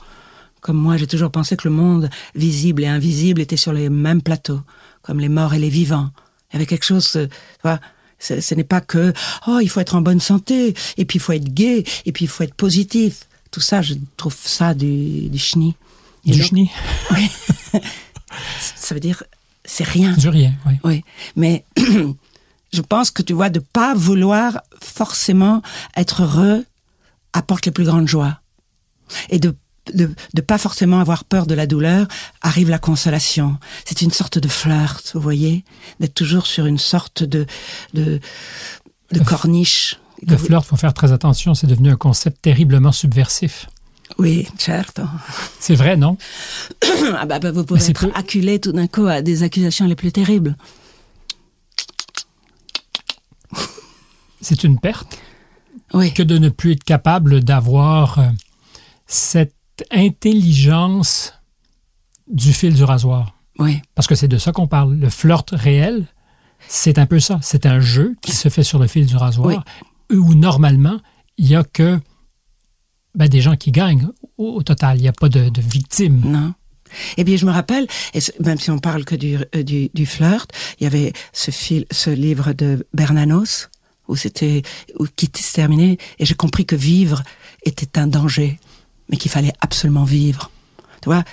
[0.60, 4.22] Comme moi, j'ai toujours pensé que le monde visible et invisible était sur les mêmes
[4.22, 4.60] plateaux,
[5.02, 6.10] comme les morts et les vivants.
[6.50, 7.28] Il y avait quelque chose, tu
[7.62, 7.78] vois,
[8.18, 9.12] ce n'est pas que
[9.46, 12.24] oh il faut être en bonne santé et puis il faut être gai et puis
[12.24, 13.26] il faut être positif.
[13.50, 15.74] Tout ça, je trouve ça du, du chenille.
[16.24, 16.70] Du chenille.
[17.12, 17.30] Oui.
[18.74, 19.22] ça veut dire
[19.64, 20.12] c'est rien.
[20.12, 20.54] Du rien.
[20.66, 20.74] Oui.
[20.84, 21.04] Oui.
[21.36, 21.64] Mais
[22.72, 25.62] je pense que tu vois de pas vouloir forcément
[25.96, 26.64] être heureux
[27.32, 28.40] apporte les plus grandes joies
[29.30, 29.54] et de
[29.94, 32.06] de ne pas forcément avoir peur de la douleur,
[32.42, 33.58] arrive la consolation.
[33.84, 35.64] C'est une sorte de flirt, vous voyez,
[36.00, 37.46] d'être toujours sur une sorte de,
[37.94, 38.20] de,
[39.24, 39.98] corniche.
[40.26, 43.68] Le flirt, faut faire très attention, c'est devenu un concept terriblement subversif.
[44.18, 45.02] Oui, certo.
[45.58, 46.16] C'est vrai, non?
[47.18, 50.12] Ah bah, bah, Vous pouvez être acculé tout d'un coup à des accusations les plus
[50.12, 50.56] terribles.
[54.40, 55.18] C'est une perte?
[56.14, 58.28] Que de ne plus être capable d'avoir euh,
[59.06, 59.55] cette
[59.90, 61.34] intelligence
[62.28, 63.34] du fil du rasoir.
[63.58, 63.80] Oui.
[63.94, 64.96] Parce que c'est de ça qu'on parle.
[64.96, 66.06] Le flirt réel,
[66.68, 67.38] c'est un peu ça.
[67.42, 69.64] C'est un jeu qui se fait sur le fil du rasoir,
[70.10, 70.98] où normalement,
[71.38, 71.98] il n'y a que
[73.14, 74.98] ben, des gens qui gagnent au, au total.
[74.98, 76.20] Il n'y a pas de, de victimes.
[76.24, 76.54] Non.
[77.16, 80.06] Et bien, je me rappelle, et même si on parle que du, euh, du, du
[80.06, 83.68] flirt, il y avait ce, fil, ce livre de Bernanos,
[84.08, 84.62] où c'était,
[85.16, 87.22] qui se terminait, et j'ai compris que vivre
[87.64, 88.58] était un danger,
[89.08, 90.50] mais qu'il fallait absolument vivre.
[91.02, 91.24] Tu vois,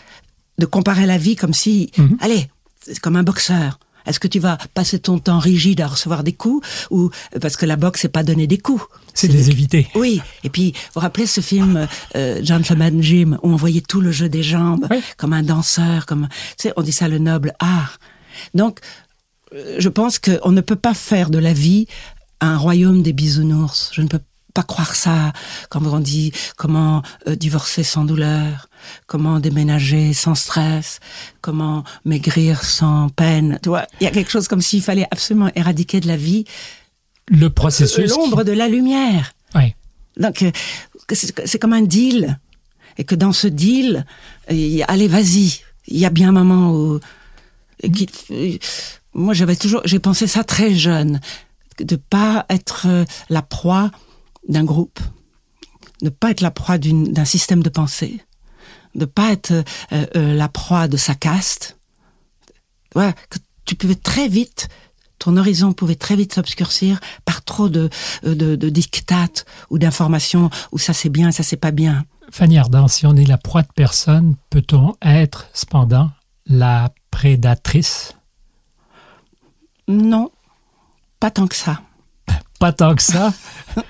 [0.59, 2.17] de comparer la vie comme si, Mhm.
[2.21, 2.47] allez,
[2.81, 3.79] c'est comme un boxeur.
[4.05, 7.09] Est-ce que tu vas passer ton temps rigide à recevoir des coups ou
[7.41, 8.83] parce que la boxe c'est pas donner des coups
[9.13, 9.88] C'est les éviter.
[9.95, 14.01] oui, et puis vous vous rappelez ce film euh, Gentleman Jim où on voyait tout
[14.01, 15.01] le jeu des jambes Oui.
[15.15, 17.97] comme un danseur, comme tu sais, on dit ça le noble art.
[18.53, 18.79] Donc,
[19.53, 21.88] euh, je pense qu'on ne peut pas faire de la vie
[22.41, 23.89] un royaume des bisounours.
[23.93, 24.19] Je ne peux
[24.53, 25.33] pas croire ça
[25.69, 28.69] quand on dit comment euh, divorcer sans douleur,
[29.07, 30.99] comment déménager sans stress,
[31.41, 33.59] comment maigrir sans peine.
[33.63, 36.45] Tu vois, il y a quelque chose comme s'il fallait absolument éradiquer de la vie
[37.27, 38.11] Le processus.
[38.11, 39.33] qui- l'ombre de la lumière.
[39.55, 39.75] Ouais.
[40.17, 40.51] Donc, euh,
[41.11, 42.39] c'est comme un deal.
[42.97, 44.05] Et que dans ce deal,
[44.51, 45.61] euh, allez, vas-y.
[45.87, 46.99] Il y a bien un moment où...
[47.91, 48.59] qui-
[49.15, 49.81] moi, j'avais toujours...
[49.85, 51.19] J'ai pensé ça très jeune.
[51.79, 52.85] De pas être
[53.29, 53.89] la proie
[54.47, 54.99] d'un groupe.
[56.01, 58.21] De pas être la proie d'un système de pensée.
[58.95, 61.77] De pas être euh, euh, la proie de sa caste.
[62.95, 64.69] Ouais, que tu pouvais très vite
[65.23, 67.89] ton horizon pouvait très vite s'obscurcir par trop de,
[68.25, 72.03] euh, de, de dictates ou d'informations où ça c'est bien, ça c'est pas bien.
[72.29, 76.12] Fanny Ardant, si on est la proie de personne, peut-on être cependant
[76.47, 78.15] la prédatrice?
[79.88, 80.29] Non,
[81.21, 81.82] pas tant que ça.
[82.63, 83.34] Pas tant que ça.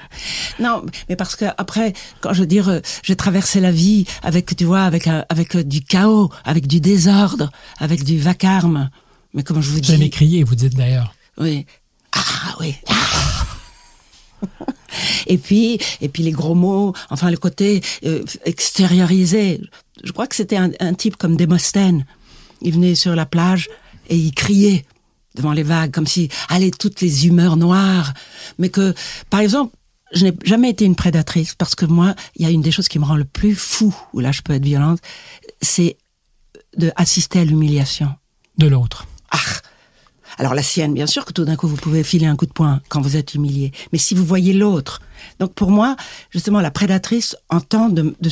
[0.59, 4.55] Non, mais parce que après, quand je veux dire, euh, j'ai traversé la vie avec,
[4.55, 8.89] tu vois, avec un- avec euh, du chaos, avec du désordre, avec du vacarme.
[9.35, 11.13] Mais comme je vous dis, crier, vous dites d'ailleurs.
[11.37, 11.67] oui,
[12.13, 12.75] ah oui.
[15.27, 19.61] et puis, et puis les gros mots, enfin le côté euh, extériorisé.
[20.03, 22.05] Je crois que c'était un, un type comme Démosthène.
[22.61, 23.69] Il venait sur la plage
[24.09, 24.83] et il criait
[25.35, 28.13] devant les vagues, comme si, allez, toutes les humeurs noires.
[28.59, 28.93] Mais que,
[29.29, 29.75] par exemple,
[30.13, 32.87] je n'ai jamais été une prédatrice parce que moi, il y a une des choses
[32.87, 34.99] qui me rend le plus fou, où là je peux être violente,
[35.61, 35.97] c'est
[36.77, 38.09] de assister à l'humiliation.
[38.57, 39.07] De l'autre.
[39.31, 39.39] Ah
[40.37, 42.53] Alors la sienne, bien sûr que tout d'un coup vous pouvez filer un coup de
[42.53, 43.71] poing quand vous êtes humilié.
[43.91, 45.01] Mais si vous voyez l'autre,
[45.39, 45.95] donc pour moi,
[46.31, 48.29] justement, la prédatrice entend de, de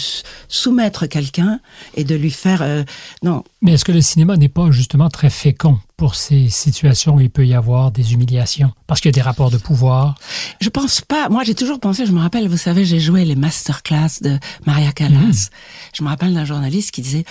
[0.48, 1.60] soumettre quelqu'un
[1.96, 2.84] et de lui faire euh,
[3.24, 3.44] non.
[3.62, 7.30] Mais est-ce que le cinéma n'est pas justement très fécond pour ces situations où il
[7.30, 8.72] peut y avoir des humiliations?
[8.88, 10.16] Parce qu'il y a des rapports de pouvoir.
[10.60, 11.30] Je pense pas.
[11.30, 12.06] Moi, j'ai toujours pensé.
[12.06, 15.50] Je me rappelle, vous savez, j'ai joué les masterclass de Maria Callas.
[15.94, 17.26] Je me rappelle d'un journaliste qui disait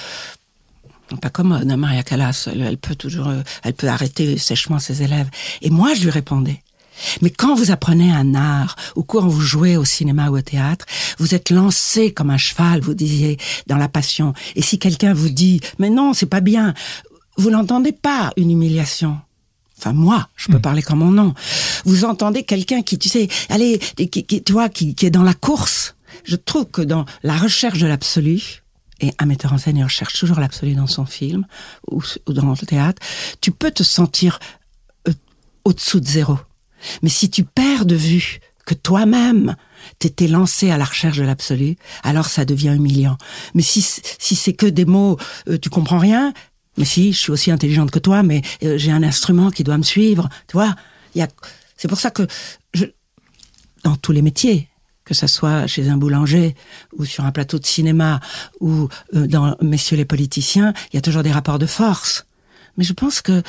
[1.16, 5.02] pas comme euh, Maria Callas, elle, elle peut toujours, euh, elle peut arrêter sèchement ses
[5.02, 5.28] élèves.
[5.62, 6.62] Et moi, je lui répondais.
[7.22, 10.84] Mais quand vous apprenez un art, ou quand vous jouez au cinéma ou au théâtre,
[11.18, 14.34] vous êtes lancé comme un cheval, vous disiez, dans la passion.
[14.54, 16.74] Et si quelqu'un vous dit, mais non, c'est pas bien,
[17.36, 19.18] vous n'entendez pas une humiliation.
[19.78, 21.34] Enfin, moi, je peux parler comme mon nom.
[21.86, 25.22] Vous entendez quelqu'un qui, tu sais, allez, qui, qui, tu vois, qui, qui est dans
[25.22, 25.94] la course.
[26.24, 28.62] Je trouve que dans la recherche de l'absolu,
[29.00, 31.46] et un metteur en scène il recherche toujours l'absolu dans son film
[31.90, 33.02] ou, ou dans le théâtre,
[33.40, 34.38] tu peux te sentir
[35.08, 35.12] euh,
[35.64, 36.38] au-dessous de zéro.
[37.02, 39.56] Mais si tu perds de vue que toi-même
[39.98, 43.16] t'étais lancé à la recherche de l'absolu, alors ça devient humiliant.
[43.54, 45.16] Mais si si c'est que des mots,
[45.48, 46.32] euh, tu comprends rien.
[46.76, 49.76] Mais si, je suis aussi intelligente que toi, mais euh, j'ai un instrument qui doit
[49.76, 50.28] me suivre.
[50.46, 50.74] Tu vois,
[51.14, 51.28] il y a.
[51.76, 52.26] C'est pour ça que
[52.72, 52.86] je,
[53.84, 54.69] dans tous les métiers,
[55.10, 56.54] que ce soit chez un boulanger
[56.96, 58.20] ou sur un plateau de cinéma
[58.60, 62.26] ou euh, dans Messieurs les politiciens, il y a toujours des rapports de force.
[62.76, 63.42] Mais je pense que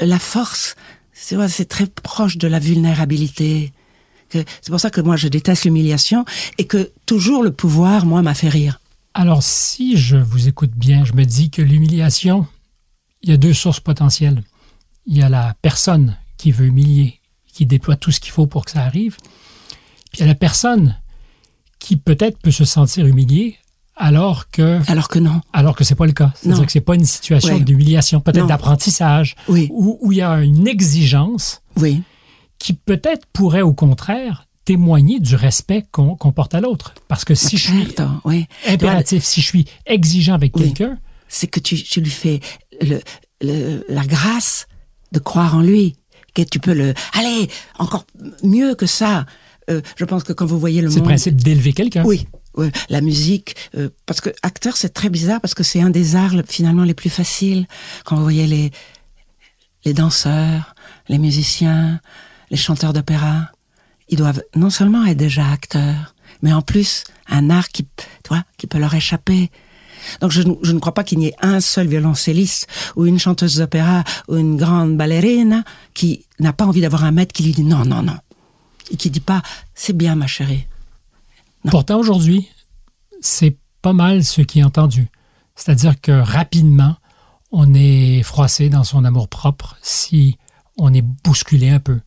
[0.00, 0.74] la force,
[1.12, 3.72] c'est très proche de la vulnérabilité.
[4.30, 6.24] C'est pour ça que moi je déteste l'humiliation
[6.58, 8.80] et que toujours le pouvoir, moi, m'a fait rire.
[9.14, 12.48] Alors, si je vous écoute bien, je me dis que l'humiliation,
[13.22, 14.42] il y a deux sources potentielles.
[15.06, 17.20] Il y a la personne qui veut humilier,
[17.52, 19.16] qui déploie tout ce qu'il faut pour que ça arrive.
[20.12, 20.96] Puis il y a la personne
[21.78, 23.56] qui peut-être peut se sentir humiliée
[23.96, 25.40] alors que Alors que non.
[25.52, 26.32] alors que c'est pas le cas.
[26.36, 27.62] C'est-à-dire que c'est pas une situation Oui.
[27.64, 29.68] d'humiliation, peut-être d'apprentissage, Oui.
[29.72, 32.02] où, où il y a une exigence Oui.
[32.58, 36.94] qui peut-être pourrait au contraire témoigner du respect qu'on porte à l'autre.
[37.08, 37.94] Parce que si je suis
[38.68, 40.98] impératif, si je suis exigeant avec quelqu'un,
[41.28, 42.40] c'est que tu, tu lui fais
[42.80, 43.00] le,
[43.40, 44.66] le- la grâce
[45.12, 45.96] de croire en lui.
[46.34, 46.94] que tu peux le...
[47.12, 47.48] Allez,
[47.78, 48.06] encore
[48.42, 49.26] mieux que ça.
[49.72, 50.94] Euh, je pense que quand vous voyez le monde...
[50.94, 52.04] C'est le principe d'élever quelqu'un.
[52.04, 52.26] Oui,
[52.90, 56.34] la musique, euh, parce que acteur c'est très bizarre parce que c'est un des arts
[56.46, 57.66] finalement les plus faciles.
[58.04, 58.70] Quand vous voyez les
[59.84, 60.74] les danseurs,
[61.08, 62.00] les musiciens,
[62.50, 63.50] les chanteurs d'opéra,
[64.08, 67.86] ils doivent non seulement être déjà acteurs, mais en plus un art qui,
[68.22, 69.50] toi, qui peut leur échapper.
[70.20, 73.56] Donc je, je ne crois pas qu'il n'y ait un seul violoncelliste ou une chanteuse
[73.56, 77.64] d'opéra ou une grande ballerine qui n'a pas envie d'avoir un maître qui lui dit
[77.64, 78.16] non, non, non.
[78.90, 79.42] Et qui dit pas
[79.74, 80.66] c'est bien ma chérie.
[81.64, 81.70] Non.
[81.70, 82.48] Pourtant aujourd'hui,
[83.20, 85.08] c'est pas mal ce qui est entendu.
[85.54, 86.96] C'est-à-dire que rapidement,
[87.50, 90.38] on est froissé dans son amour propre si
[90.78, 92.00] on est bousculé un peu.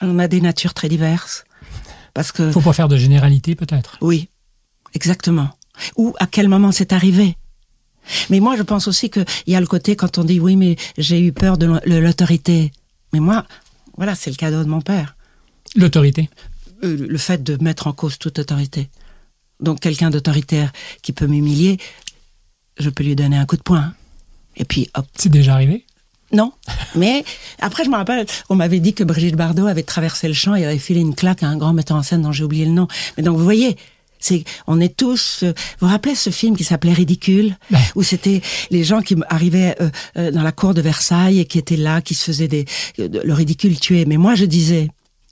[0.00, 1.44] On a des natures très diverses.
[2.14, 2.50] Parce que.
[2.50, 3.98] Faut pas faire de généralité, peut-être.
[4.00, 4.28] Oui,
[4.94, 5.50] exactement.
[5.96, 7.36] Ou à quel moment c'est arrivé.
[8.30, 10.76] Mais moi, je pense aussi qu'il y a le côté quand on dit oui, mais
[10.98, 12.72] j'ai eu peur de l'autorité.
[13.12, 13.46] Mais moi,
[13.96, 15.16] voilà, c'est le cadeau de mon père.
[15.76, 16.28] L'autorité.
[16.84, 18.88] Euh, le fait de mettre en cause toute autorité.
[19.60, 21.78] Donc quelqu'un d'autoritaire qui peut m'humilier,
[22.78, 23.94] je peux lui donner un coup de poing.
[24.56, 25.06] Et puis hop.
[25.16, 25.84] C'est déjà arrivé?
[26.32, 26.52] Non.
[26.94, 27.24] Mais
[27.60, 30.64] après, je me rappelle, on m'avait dit que Brigitte Bardot avait traversé le champ et
[30.64, 32.88] avait filé une claque à un grand metteur en scène dont j'ai oublié le nom.
[33.16, 33.76] Mais donc vous voyez,
[34.22, 35.40] c'est on est tous.
[35.42, 37.78] Euh, vous vous rappelez ce film qui s'appelait Ridicule, Ben.
[37.94, 41.58] où c'était les gens qui arrivaient euh, euh, dans la cour de Versailles et qui
[41.58, 42.64] étaient là, qui se faisaient des
[42.98, 44.04] le ridicule tué.
[44.06, 44.88] Mais moi, je disais.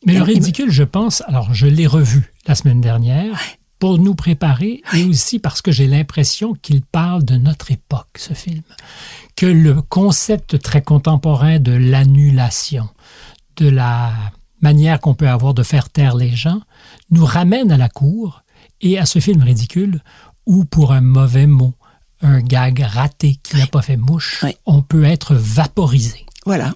[0.07, 3.39] Mais le ridicule, je pense, alors je l'ai revu la semaine dernière
[3.79, 8.35] pour nous préparer et aussi parce que j'ai l'impression qu'il parle de notre époque, ce
[8.35, 8.63] film.
[9.37, 12.89] Que le concept très contemporain de l'annulation,
[13.57, 14.13] de la
[14.61, 16.61] manière qu'on peut avoir de faire taire les gens,
[17.11, 18.43] nous ramène à la cour
[18.81, 20.03] et à ce film ridicule
[20.47, 21.75] où, pour un mauvais mot,
[22.23, 24.55] un gag raté qui n'a pas fait mouche, Oui.
[24.67, 26.27] on peut être vaporisé.
[26.47, 26.75] Voilà,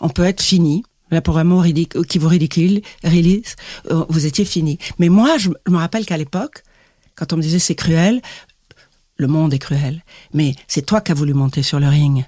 [0.00, 0.84] on peut être fini.
[1.10, 3.56] Là, pour un mot ridicule, qui vous ridicule, release,
[3.90, 4.78] euh, vous étiez fini.
[4.98, 6.62] Mais moi, je, me rappelle qu'à l'époque,
[7.14, 8.22] quand on me disait c'est cruel,
[9.16, 10.02] le monde est cruel.
[10.32, 12.24] Mais c'est toi qui as voulu monter sur le ring.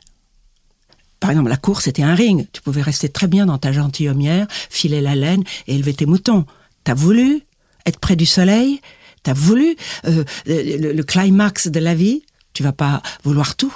[1.19, 2.47] Par exemple, la course, c'était un ring.
[2.53, 6.45] Tu pouvais rester très bien dans ta gentilhommière, filer la laine et élever tes moutons.
[6.85, 7.41] T'as voulu
[7.87, 8.83] être près du soleil,
[9.25, 9.75] t'as voulu
[10.07, 13.75] euh, le, le- climax de la vie, tu vas pas vouloir tout.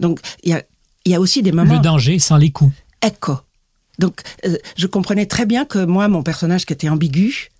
[0.00, 0.62] Donc, il y a,
[1.04, 1.74] y a aussi des moments...
[1.74, 2.72] Le danger sans les coups.
[3.02, 3.38] Echo.
[3.98, 7.50] Donc, euh, je comprenais très bien que moi, mon personnage qui était ambigu,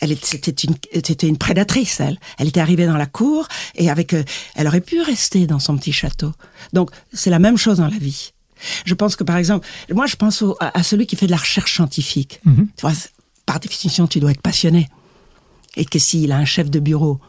[0.00, 2.00] elle c'était une, c'était une prédatrice.
[2.00, 4.22] Elle, elle était arrivée dans la cour et avec, euh,
[4.54, 6.32] elle aurait pu rester dans son petit château.
[6.72, 8.32] Donc, c'est la même chose dans la vie.
[8.84, 11.36] Je pense que, par exemple, moi, je pense au- à, celui qui fait de la
[11.36, 12.40] recherche scientifique.
[12.44, 12.68] Mhm.
[12.76, 12.92] Tu vois,
[13.46, 14.88] par définition, tu dois être passionné.
[15.76, 17.20] Et que s'il a un chef de bureau,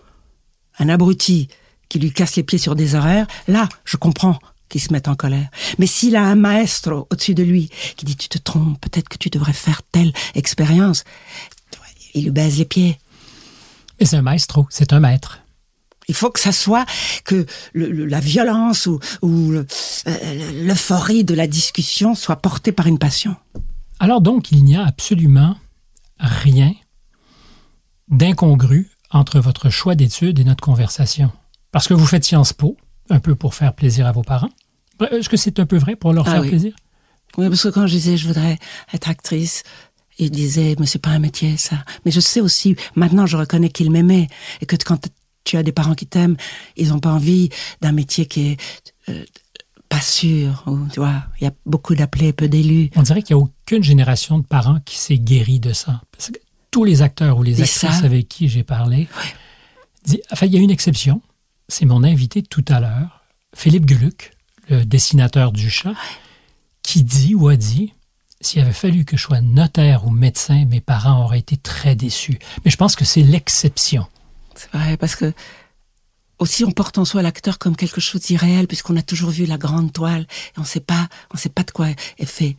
[0.79, 1.47] un abruti
[1.89, 5.15] qui lui casse les pieds sur des horaires, là, je comprends qu'il se mette en
[5.15, 5.49] colère.
[5.77, 9.17] Mais s'il a un maestro au-dessus de lui qui dit tu te trompes, peut-être que
[9.17, 11.03] tu devrais faire telle expérience,
[12.13, 12.97] il lui baise les pieds.
[13.99, 15.39] Mais c'est un maestro, c'est un maître.
[16.07, 16.85] Il faut que ça soit
[17.23, 19.65] que le- le- la violence ou, ou le-
[20.07, 23.35] euh, l'euphorie de la discussion soit portée par une passion.
[23.99, 25.55] Alors donc, il n'y a absolument
[26.19, 26.73] rien
[28.09, 31.31] d'incongru entre votre choix d'études et notre conversation.
[31.71, 32.77] Parce que vous faites Sciences Po,
[33.09, 34.49] un peu pour faire plaisir à vos parents.
[35.11, 36.49] Est-ce que c'est un peu vrai pour leur Ah faire oui.
[36.49, 36.75] plaisir?
[37.37, 38.57] Oui, parce que quand je disais je voudrais
[38.93, 39.63] être actrice,
[40.17, 41.83] ils disaient mais c'est pas un métier ça.
[42.05, 44.29] Mais je sais aussi maintenant je reconnais qu'ils m'aimaient
[44.61, 45.09] et que quand
[45.43, 46.37] tu as des parents qui t'aiment,
[46.77, 47.49] ils ont pas envie
[47.81, 48.57] d'un métier qui est
[49.09, 49.23] euh,
[49.89, 50.63] pas sûr.
[50.65, 52.89] Ou, tu vois, il y a beaucoup d'appelés, peu d'élus.
[52.95, 56.01] On dirait qu'il n'y a aucune génération de parents qui s'est guérie de ça.
[56.11, 56.39] Parce que
[56.75, 59.07] tous les acteurs ou les actrices ça- avec qui j'ai parlé,
[60.29, 61.21] enfin, il y a une exception.
[61.69, 63.23] C'est mon invité tout à l'heure,
[63.55, 64.33] Philippe Guluc,
[64.69, 65.93] le dessinateur du chat,
[66.83, 67.93] qui dit ou a dit
[68.41, 72.39] s'il avait fallu que je sois notaire ou médecin, mes parents auraient été très déçus.
[72.65, 74.05] Mais je pense que c'est l'exception.
[74.53, 75.31] C'est vrai parce que
[76.39, 79.57] aussi on porte en soi l'acteur comme quelque chose d'irréel puisqu'on a toujours vu la
[79.57, 82.57] grande toile et on sait pas, on sait pas de quoi est fait.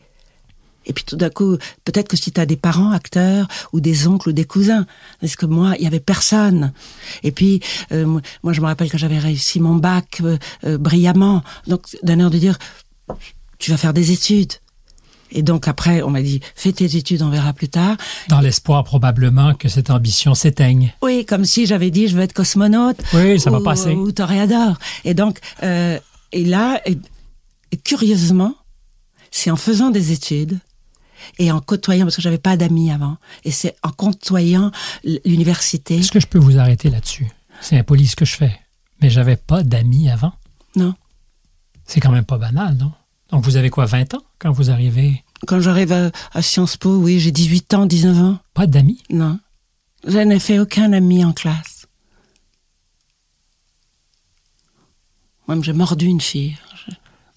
[0.87, 4.07] Et puis tout d'un coup, peut-être que si tu as des parents acteurs ou des
[4.07, 4.85] oncles ou des cousins,
[5.21, 6.71] parce que moi, il y avait personne.
[7.23, 7.59] Et puis,
[7.91, 8.05] euh,
[8.41, 11.43] moi- je me rappelle que j'avais réussi mon bac euh, euh, brillamment.
[11.67, 12.57] Donc, d'un air de dire,
[13.59, 14.53] tu vas faire des études.
[15.31, 17.97] Et donc après, on m'a dit, fais tes études, on verra plus tard.
[18.29, 20.93] Dans l'espoir probablement que cette ambition s'éteigne.
[21.01, 22.97] Oui, comme si j'avais dit, je veux être cosmonaute.
[23.13, 23.91] Oui, ça va passer.
[23.93, 24.77] Ou toréador.
[25.03, 25.99] Et donc, euh,
[26.31, 26.97] et là, et,
[27.73, 28.55] et curieusement,
[29.29, 30.59] c'est en faisant des études
[31.39, 34.71] et en côtoyant, parce que j'avais pas d'amis avant, et c'est en côtoyant
[35.25, 35.97] l'université.
[35.97, 37.27] Est-ce que je peux vous arrêter là-dessus?
[37.61, 38.59] C'est impoli ce que je fais.
[39.01, 40.33] Mais j'avais pas d'amis avant.
[40.75, 40.93] Non,
[41.85, 42.91] C'est quand même pas banal, non?
[43.29, 44.21] Donc vous avez quoi, 20 ans?
[44.39, 45.23] quand vous arrivez?
[45.45, 48.39] Quand j'arrive à, à Sciences Po, oui, j'ai 18 ans, 19 ans.
[48.53, 49.01] Pas d'amis?
[49.09, 49.39] Non.
[50.07, 51.85] Je n'ai fait aucun ami en classe.
[55.47, 56.57] Même j'ai mordu une fille.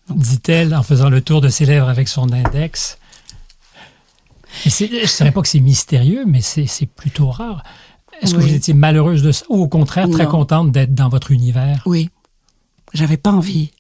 [0.09, 2.99] dit-elle en faisant le tour de ses lèvres avec son index.
[4.65, 7.63] Je ne dirais pas que c'est mystérieux, mais c'est plutôt rare.
[8.21, 10.31] Est-ce que vous étiez malheureuse de ça ou au contraire très Non.
[10.31, 11.83] contente d'être dans votre univers?
[11.87, 12.11] Oui.
[12.93, 13.71] J'avais pas envie.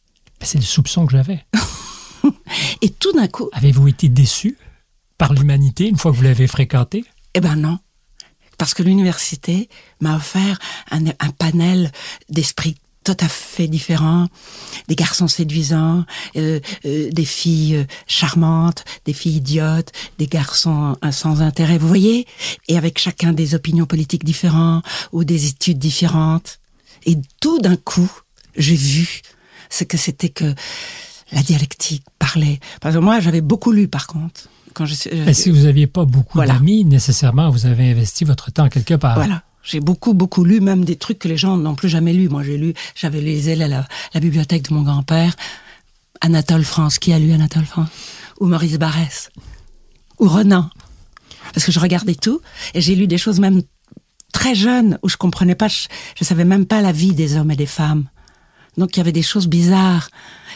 [0.40, 1.44] Ben, C'est le soupçon que j'avais.
[2.82, 4.56] Et tout d'un coup, Avez-vous été déçu
[5.18, 7.04] par l'humanité une fois que vous l'avez fréquentée?
[7.34, 7.78] Eh ben non.
[8.58, 9.68] Parce que l'université
[10.00, 10.58] m'a offert
[10.90, 11.90] un, un panel
[12.28, 14.28] d'esprits tout à fait différents,
[14.88, 16.04] des garçons séduisants,
[16.36, 21.88] euh, euh, des filles euh, charmantes, des filles idiotes, des garçons euh, sans intérêt, vous
[21.88, 22.26] voyez?
[22.68, 26.58] Et avec chacun des opinions politiques différentes ou des études différentes.
[27.06, 28.10] Et tout d'un coup,
[28.56, 29.22] j'ai vu
[29.70, 30.54] ce que c'était que
[31.32, 32.60] la dialectique parlait.
[32.80, 34.48] Parce que moi, j'avais beaucoup lu, par contre.
[34.74, 34.94] Quand je,
[35.24, 36.54] Ben, Si vous n'aviez pas beaucoup Voilà.
[36.54, 39.14] d'amis, nécessairement, vous avez investi votre temps quelque part.
[39.16, 39.42] Voilà.
[39.62, 42.28] J'ai beaucoup, beaucoup lu, même des trucs que les gens n'ont plus jamais lus.
[42.28, 45.36] Moi, j'ai lu, j'avais les ailes à la, la bibliothèque de mon grand-père.
[46.20, 46.98] Anatole France.
[46.98, 47.88] Qui a lu Anatole France?
[48.40, 49.30] Ou Maurice Barrès.
[50.18, 50.70] Ou Renan.
[51.52, 52.40] Parce que je regardais tout.
[52.74, 53.62] Et j'ai lu des choses même
[54.32, 57.50] très jeunes où je comprenais pas, je, je savais même pas la vie des hommes
[57.50, 58.08] et des femmes.
[58.76, 60.08] Donc, il y avait des choses bizarres.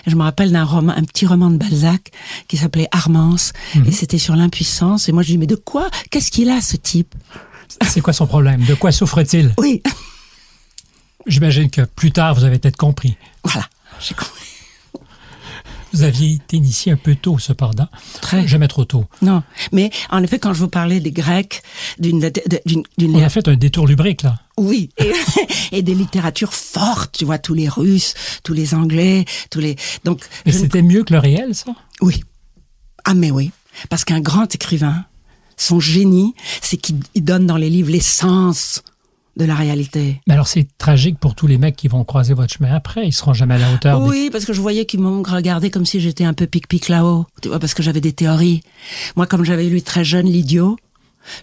[0.07, 2.11] Et je me rappelle d'un roman, un petit roman de Balzac
[2.47, 3.53] qui s'appelait Armance.
[3.87, 5.09] Et c'était sur l'impuissance.
[5.09, 5.91] Et moi, je dis, mais de quoi?
[6.11, 7.15] Qu'est-ce qu'il a, ce type?
[7.89, 8.65] C'est quoi son problème?
[8.65, 9.55] De quoi souffre-t-il?
[9.59, 9.83] Oui.
[11.27, 13.17] J'imagine que plus tard, vous avez peut-être compris.
[13.45, 13.69] Voilà.
[14.01, 14.31] J'ai compris.
[15.93, 17.87] Vous aviez été initié un peu tôt, cependant.
[18.21, 18.49] Très.
[18.49, 19.05] Jamais trop tôt.
[19.23, 21.63] Non, mais en effet, quand je vous parlais des Grecs,
[22.01, 22.29] d'une,
[23.01, 24.41] On a fait un détour lubrique, là.
[24.59, 25.13] oui, et,
[25.73, 30.25] et des littératures fortes, tu vois, tous les Russes, tous les Anglais, tous les, donc,
[30.45, 31.71] Mais je c'était mieux que le réel, ça?
[32.01, 32.25] Oui,
[33.05, 33.53] ah mais oui,
[33.89, 35.05] parce qu'un grand écrivain,
[35.57, 38.83] son génie, c'est qu'il il donne dans les livres l'essence
[39.37, 40.21] de la réalité.
[40.29, 43.05] Mais alors, c'est tragique pour tous les mecs qui vont croiser votre chemin après.
[43.07, 44.01] Ils seront jamais à la hauteur.
[44.01, 46.89] des- Oui, parce que je voyais qu'ils m'ont regardé comme si j'étais un peu pic-pic
[46.89, 48.63] là-haut, tu vois, parce que j'avais des théories.
[49.17, 50.77] Moi, comme j'avais lu très jeune l'idiot,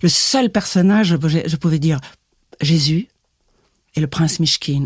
[0.02, 2.00] le seul personnage, je pouvais- je pouvais dire
[2.62, 3.08] Jésus
[3.96, 4.86] et le prince Mishkin,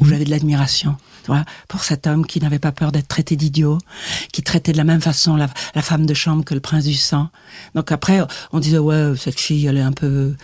[0.00, 0.96] où j'avais de l'admiration,
[1.68, 3.78] pour cet homme qui n'avait pas peur d'être traité d'idiot,
[4.32, 6.94] qui traitait de la même façon la, la femme de chambre que le prince du
[6.94, 7.28] sang.
[7.74, 8.20] Donc après,
[8.52, 10.34] on disait ouais, cette fille, elle est un peu.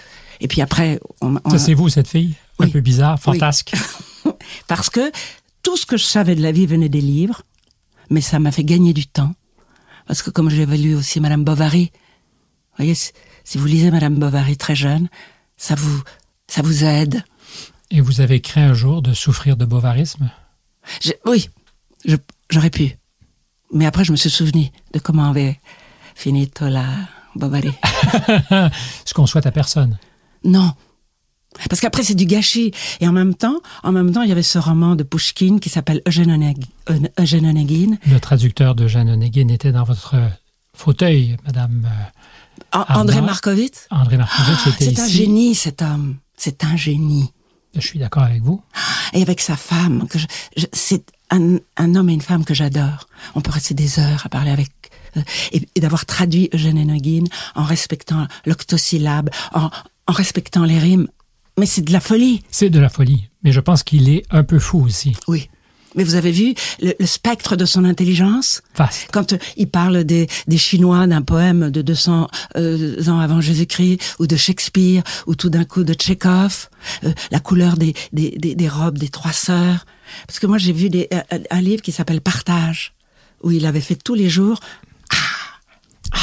[0.40, 2.34] Et puis après, on, on- Ça, c'est vous, cette fille?
[2.58, 3.72] Un peu bizarre, fantasque.
[4.68, 5.10] parce que
[5.62, 7.42] tout ce que je savais de la vie venait des livres,
[8.10, 9.34] mais ça m'a fait gagner du temps.
[10.06, 13.12] Parce que comme j'avais lu aussi Madame Bovary, vous voyez, si
[13.44, 15.08] si vous lisez Madame Bovary très jeune,
[15.56, 16.02] ça vous,
[16.46, 17.24] ça vous aide.
[17.90, 20.30] Et vous avez craint un jour de souffrir de bovarisme?
[21.00, 21.48] Je- oui,
[22.50, 22.96] j'aurais pu.
[23.72, 25.58] Mais après, je me suis souvenu de comment avait
[26.14, 26.84] fini la
[27.36, 27.70] Bovary.
[29.04, 29.98] Ce qu'on souhaite à personne.
[30.44, 30.72] Non.
[31.68, 32.72] Parce qu'après, c'est du gâchis.
[33.00, 35.68] Et en même temps, en même temps, il y avait ce roman de Pushkin qui
[35.68, 37.96] s'appelle Eugène Oneg- euh, Eugène Onegin.
[38.06, 40.14] Le traducteur de Jeanne Onegin était dans votre
[40.74, 43.26] fauteuil, Madame euh, Ah, André non.
[43.26, 43.74] Markovitch.
[43.90, 45.00] André Markovitch était C'est ici.
[45.00, 46.16] un génie, cet homme.
[46.36, 47.30] C'est un génie.
[47.74, 48.62] Je suis d'accord avec vous.
[49.12, 52.54] Et avec sa femme, que je- je- c'est un, un homme et une femme que
[52.54, 53.08] j'adore.
[53.34, 54.70] On peut rester des heures à parler avec
[55.16, 59.70] euh, et, et d'avoir traduit Eugène Onegin en respectant l'octosyllabe, en,
[60.06, 61.08] en respectant les rimes.
[61.58, 62.42] Mais c'est de la folie.
[62.50, 63.28] C'est de la folie.
[63.42, 65.16] Mais je pense qu'il est un peu fou aussi.
[65.28, 65.48] Oui.
[65.96, 68.62] Mais vous avez vu le, le spectre de son intelligence?
[68.76, 69.08] Vaste.
[69.12, 74.16] quand euh, il parle des, des Chinois d'un poème de 200 euh, ans avant Jésus-Christ,
[74.20, 76.68] ou de Shakespeare, ou tout d'un coup de Tchekhov,
[77.04, 79.84] euh, la couleur des, des, des, des robes des trois sœurs.
[80.26, 82.92] Parce que moi j'ai vu des, un, un livre qui s'appelle Partage,
[83.42, 84.60] où il avait fait tous les jours.
[85.12, 85.16] Ah,
[86.12, 86.18] ah.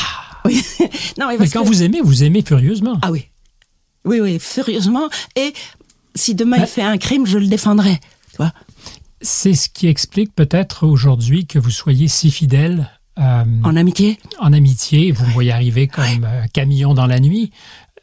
[0.45, 0.63] Oui.
[1.19, 2.99] non, mais Mais quand que- vous aimez, vous aimez furieusement.
[3.01, 3.27] ah oui,
[4.05, 5.09] oui, oui, furieusement.
[5.35, 5.53] Et
[6.15, 7.99] si demain il fait un crime, je le défendrai.
[8.31, 8.53] Tu vois
[9.21, 14.19] C'est ce qui explique peut-être aujourd'hui que vous soyez si fidèle euh, En amitié?
[14.39, 15.11] en amitié.
[15.11, 17.51] Vous me voyez arriver comme un camion dans la nuit,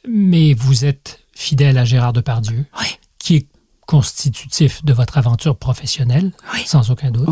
[0.08, 2.86] mais vous êtes fidèle à Gérard Depardieu, Oui,
[3.18, 3.46] qui est
[3.86, 6.60] constitutif de votre aventure professionnelle, Oui.
[6.66, 7.28] sans aucun doute.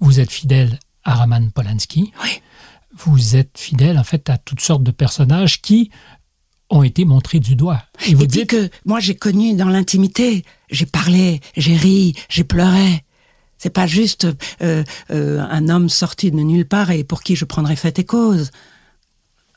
[0.00, 2.12] Vous êtes fidèle à Roman Polanski.
[2.96, 5.90] Vous êtes fidèle en fait à toutes sortes de personnages qui
[6.70, 7.82] ont été montrés du doigt.
[8.06, 12.14] Et vous Et puis dites que moi j'ai connu dans l'intimité, j'ai parlé, j'ai ri,
[12.28, 13.04] j'ai pleuré.
[13.58, 14.26] C'est pas juste
[14.62, 18.04] euh, euh, un homme sorti de nulle part et pour qui je prendrais fait et
[18.04, 18.50] cause.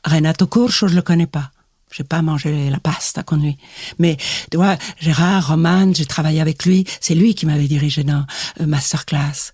[0.04, 1.50] Renato Curcio, je le connais pas.
[1.92, 3.56] J'ai pas mangé la pasta con lui.
[3.98, 4.16] Mais,
[4.50, 6.86] tu vois, Gérard, Roman, j'ai travaillé avec lui.
[7.00, 8.24] C'est lui qui m'avait dirigé dans
[8.60, 9.52] euh, Masterclass.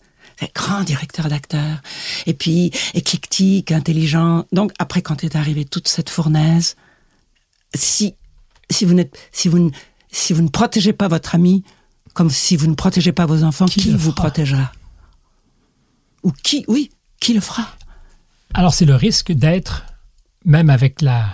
[0.55, 1.82] grand directeur d'acteur.
[2.26, 4.46] Et puis, éclectique, intelligent.
[4.53, 6.76] Donc, après, quand est arrivée toute cette fournaise,
[7.74, 8.14] si,
[8.70, 9.70] si vous n'êtes, si vous ne,
[10.11, 11.64] si vous ne protégez pas votre ami,
[12.18, 14.72] comme si vous ne protégez pas vos enfants, qui, vous protégera?
[16.24, 16.90] Ou qui, oui,
[17.20, 17.64] qui le fera?
[18.54, 19.86] Alors, c'est le risque d'être,
[20.44, 21.28] même avec la,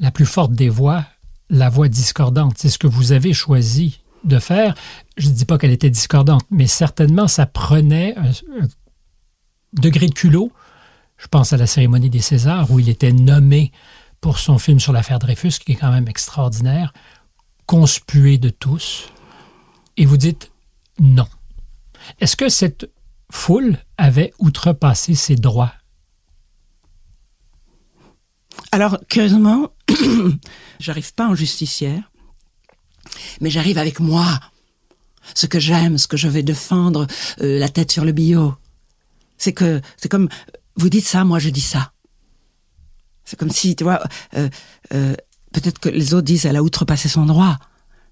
[0.00, 1.04] la plus forte des voix,
[1.48, 2.54] la voix discordante.
[2.58, 4.74] C'est ce que vous avez choisi de faire.
[5.16, 8.32] Je ne dis pas qu'elle était discordante, mais certainement ça prenait un,
[9.74, 10.50] degré de culot.
[11.18, 13.70] Je pense à la cérémonie des Césars où il était nommé
[14.20, 16.92] pour son film sur l'affaire Dreyfus, qui est quand même extraordinaire,
[17.66, 19.13] conspué de tous.
[19.96, 20.52] Et vous dites
[20.98, 21.26] non.
[22.20, 22.90] Est-ce que cette
[23.30, 25.74] foule avait outrepassé ses droits?
[28.72, 29.72] Alors, curieusement,
[30.80, 32.02] j'arrive pas en justicière
[33.40, 34.40] mais j'arrive avec moi.
[35.34, 37.06] Ce que j'aime, ce que je vais défendre,
[37.40, 38.54] euh, la tête sur le bio.
[39.38, 40.28] C'est que, c'est comme,
[40.76, 41.92] vous dites ça, moi je dis ça.
[43.24, 44.02] C'est comme si, tu vois,
[44.36, 44.50] euh,
[44.92, 45.14] euh,
[45.52, 47.58] peut-être que les autres disent elle a outrepassé son droit.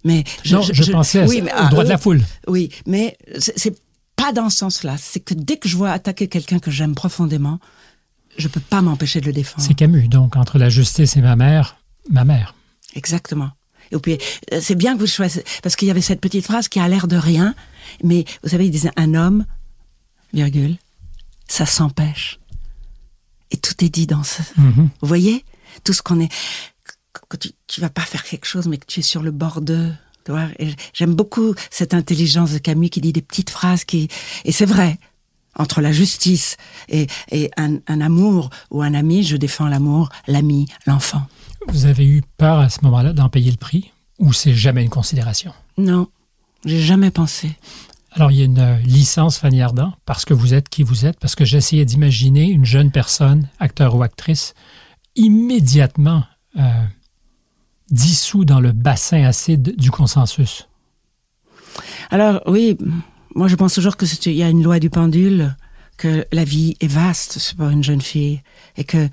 [0.05, 2.23] Mais je, non, je, pensais oui, au droit de la foule.
[2.49, 3.77] Oui, mais c'est
[4.17, 4.97] pas dans ce sens-là.
[4.99, 7.61] C'est que dès que je vois attaquer quelqu'un que j'aime profondément,
[8.37, 9.67] je peux pas m'empêcher de le défendre.
[9.67, 11.77] C'est Camus, donc, entre la justice et ma mère,
[12.11, 12.55] ma mère.
[12.95, 13.51] Exactement.
[13.91, 14.19] Et puis,
[14.53, 16.89] euh, c'est bien que vous choisissiez, parce qu'il y avait cette petite phrase qui a
[16.89, 17.55] l'air de rien,
[18.03, 19.45] mais vous savez, il disait un homme,
[20.33, 20.77] virgule,
[21.47, 22.39] ça s'empêche.
[23.51, 24.41] Et tout est dit dans ce.
[24.41, 24.89] Mm-hmm.
[25.01, 25.45] Vous voyez?
[25.85, 26.33] Tout ce qu'on est.
[27.29, 29.61] Que tu, tu vas pas faire quelque chose, mais que tu es sur le bord
[29.61, 29.91] de.
[30.95, 34.09] J'aime beaucoup cette intelligence de Camus qui dit des petites phrases qui.
[34.45, 34.99] Et c'est vrai.
[35.55, 36.57] Entre la justice
[36.89, 41.27] et, et un, un amour ou un ami, je défends l'amour, l'ami, l'enfant.
[41.69, 44.89] Vous avez eu peur à ce moment-là d'en payer le prix ou c'est jamais une
[44.89, 45.53] considération?
[45.77, 46.09] Non,
[46.65, 47.51] j'ai jamais pensé.
[48.13, 51.05] Alors, il y a une euh, licence Fanny Ardant, parce que vous êtes qui vous
[51.05, 54.55] êtes, parce que j'essayais d'imaginer une jeune personne, acteur ou actrice,
[55.17, 56.25] immédiatement
[56.59, 56.85] euh,
[57.93, 60.69] dissous dans le bassin acide du consensus?
[62.11, 62.77] Alors, oui,
[63.35, 65.57] moi je pense toujours qu'il y a une loi du pendule,
[65.99, 68.43] que la vie est vaste pour une jeune fille,
[68.77, 69.09] et que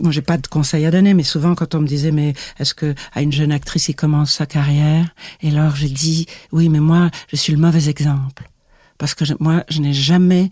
[0.00, 2.74] moi j'ai pas de conseils à donner, mais souvent quand on me disait mais est-ce
[2.74, 5.14] que à une jeune actrice il commence sa carrière?
[5.42, 8.50] Et alors j'ai dit oui, mais moi je suis le mauvais exemple
[8.98, 10.50] parce que moi je n'ai jamais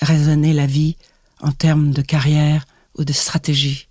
[0.00, 0.96] raisonné la vie
[1.40, 2.64] en termes de carrière
[2.98, 3.88] ou de stratégie.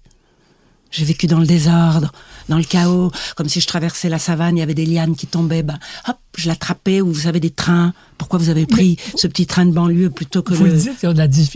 [0.92, 2.12] J'ai vécu dans le désordre,
[2.50, 5.26] dans le chaos, comme si je traversais la savane, il y avait des lianes qui
[5.26, 7.94] tombaient, ben, hop, je l'attrapais, ou vous avez des trains.
[8.18, 10.74] Pourquoi vous avez pris ce petit train de banlieue plutôt que vous le...
[10.74, 10.98] dites,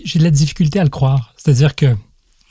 [0.06, 1.34] j'ai de la difficulté à le croire.
[1.38, 1.96] C'est-à-dire que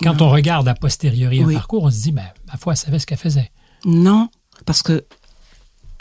[0.02, 2.98] quand on regarde a posteriori un parcours, on se dit, ben, ma foi, elle savait
[2.98, 3.50] ce qu'elle faisait.
[3.86, 4.28] Non,
[4.66, 5.04] parce que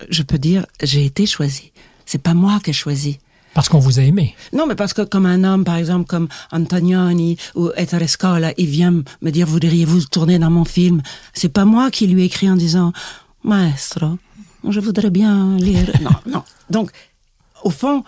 [0.10, 1.72] je peux dire, j'ai été choisi.
[2.06, 3.20] C'est pas moi qui ai choisi.
[3.54, 4.36] Parce qu'on vous a aimé.
[4.52, 8.68] Non, mais parce que comme un homme, par exemple, comme Antonioni ou Ettore Scola, il
[8.68, 11.02] vient me dire, voudriez-vous tourner dans mon film?
[11.34, 12.94] C'est pas moi qui lui ai écrit en disant,
[13.44, 14.18] maestro,
[14.68, 15.92] je voudrais bien lire.
[16.02, 16.44] non, non.
[16.70, 16.92] Donc,
[17.64, 18.04] au fond,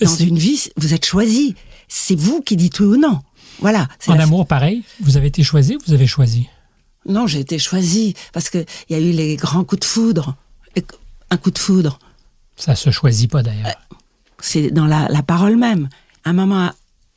[0.00, 1.54] dans une vie, vous êtes choisi.
[1.88, 3.20] C'est vous qui dites oui ou non.
[3.60, 3.88] Voilà.
[4.06, 4.82] En amour, pareil.
[5.00, 6.48] Vous avez été choisi, vous avez choisi?
[7.08, 10.36] Non, j'ai été choisi parce que il y a eu les grands coups de foudre.
[11.30, 11.98] Un coup de foudre.
[12.56, 13.66] Ça se choisit pas d'ailleurs.
[13.66, 13.85] Euh,
[14.40, 15.88] c'est dans la, parole même.
[16.24, 16.70] À un moment,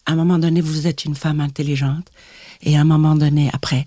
[0.06, 2.08] à un moment donné, vous êtes une femme intelligente,
[2.62, 3.86] et à un moment donné, après,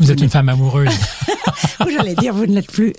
[0.00, 0.90] vous, êtes une femme amoureuse.
[1.88, 2.92] J'allais dire, vous ne l'êtes plus.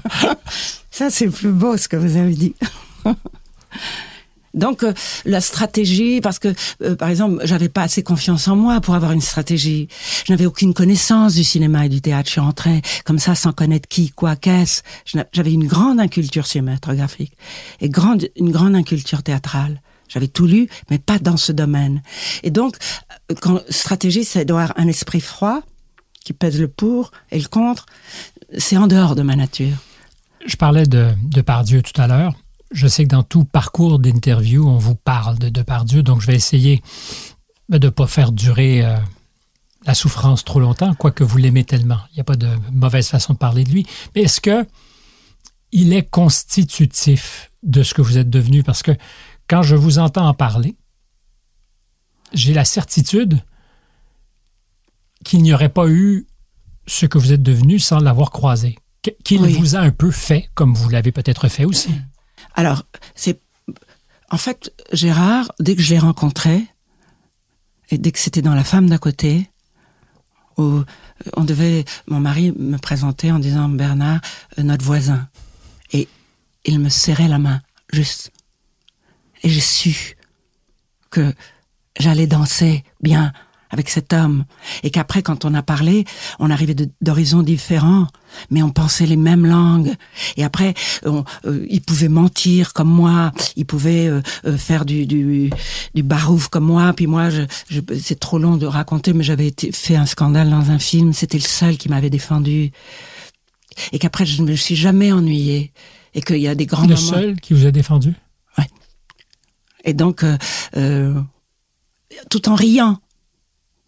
[0.90, 2.54] Ça, c'est plus beau ce que vous avez dit.
[4.54, 4.92] Donc euh,
[5.24, 9.12] la stratégie, parce que euh, par exemple, j'avais pas assez confiance en moi pour avoir
[9.12, 9.88] une stratégie.
[10.26, 12.26] Je n'avais aucune connaissance du cinéma et du théâtre.
[12.26, 14.82] Je suis rentrée comme ça sans connaître qui, quoi, qu'est-ce.
[15.32, 17.36] J'avais une grande inculture cinématographique
[17.80, 19.80] et grande, une grande inculture théâtrale.
[20.08, 22.02] J'avais tout lu, mais pas dans ce domaine.
[22.42, 22.76] Et donc,
[23.30, 25.62] euh, quand stratégie, c'est d'avoir un esprit froid
[26.22, 27.86] qui pèse le pour et le contre.
[28.58, 29.76] C'est en dehors de ma nature.
[30.44, 32.34] Je parlais de, de Pardieu tout à l'heure
[32.72, 36.34] je sais que dans tout parcours d'interview, on vous parle de Depardieu, donc je vais
[36.34, 36.82] essayer
[37.68, 38.96] de ne pas faire durer euh,
[39.86, 41.98] la souffrance trop longtemps, quoique vous l'aimez tellement.
[42.10, 43.86] Il n'y a pas de mauvaise façon de parler de lui.
[44.14, 44.66] Mais est-ce que
[45.72, 48.62] il est constitutif de ce que vous êtes devenu?
[48.62, 48.92] Parce que
[49.48, 50.76] quand je vous entends en parler,
[52.32, 53.40] j'ai la certitude
[55.24, 56.26] qu'il n'y aurait pas eu
[56.86, 58.78] ce que vous êtes devenu sans l'avoir croisé.
[59.24, 61.90] Qu'il vous a un peu fait, comme vous l'avez peut-être fait aussi.
[62.54, 62.84] Alors,
[63.14, 63.40] c'est
[64.30, 66.66] en fait Gérard, dès que je l'ai rencontré
[67.90, 69.50] et dès que c'était dans la femme d'à côté,
[70.56, 70.82] où
[71.36, 74.20] on devait, mon mari me présenter en disant Bernard,
[74.58, 75.28] euh, notre voisin,
[75.92, 76.08] et
[76.64, 77.60] il me serrait la main,
[77.92, 78.32] juste.
[79.42, 80.16] Et j'ai su
[81.10, 81.34] que
[81.98, 83.32] j'allais danser bien
[83.72, 84.44] avec cet homme.
[84.82, 86.04] Et qu'après, quand on a parlé,
[86.38, 88.06] on arrivait d'horizons différents,
[88.50, 89.94] mais on pensait les mêmes langues.
[90.36, 95.06] Et après, on, euh, il pouvait mentir comme moi, il pouvait euh, euh, faire du,
[95.06, 95.50] du,
[95.94, 96.92] du barouf comme moi.
[96.92, 100.70] Puis moi, je, je c'est trop long de raconter, mais j'avais fait un scandale dans
[100.70, 101.14] un film.
[101.14, 102.72] C'était le seul qui m'avait défendu.
[103.92, 105.72] Et qu'après, je ne me suis jamais ennuyée.
[106.14, 108.14] Et qu'il y a des grands le seul qui vous a défendu?
[108.58, 108.68] Ouais.
[109.86, 110.26] Et donc,
[112.28, 112.98] tout en riant.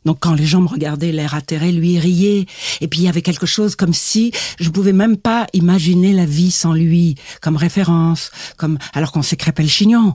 [0.05, 2.46] Donc quand les gens me regardaient l'air atterré, lui riait.
[2.80, 6.26] Et puis il y avait quelque chose comme si je pouvais même pas imaginer la
[6.26, 10.14] vie sans lui, comme référence, comme alors qu'on s'est crêpé le chignon,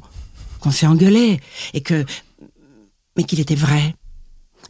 [0.60, 1.40] qu'on s'est engueulé,
[1.74, 2.06] et que
[3.18, 3.96] mais qu'il était vrai,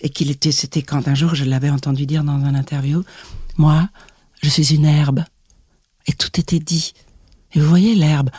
[0.01, 0.51] et qu'il était.
[0.51, 3.03] C'était quand un jour je l'avais entendu dire dans un interview,
[3.57, 3.89] moi,
[4.41, 5.23] je suis une herbe,
[6.07, 6.93] et tout était dit.
[7.53, 8.29] Et vous voyez l'herbe,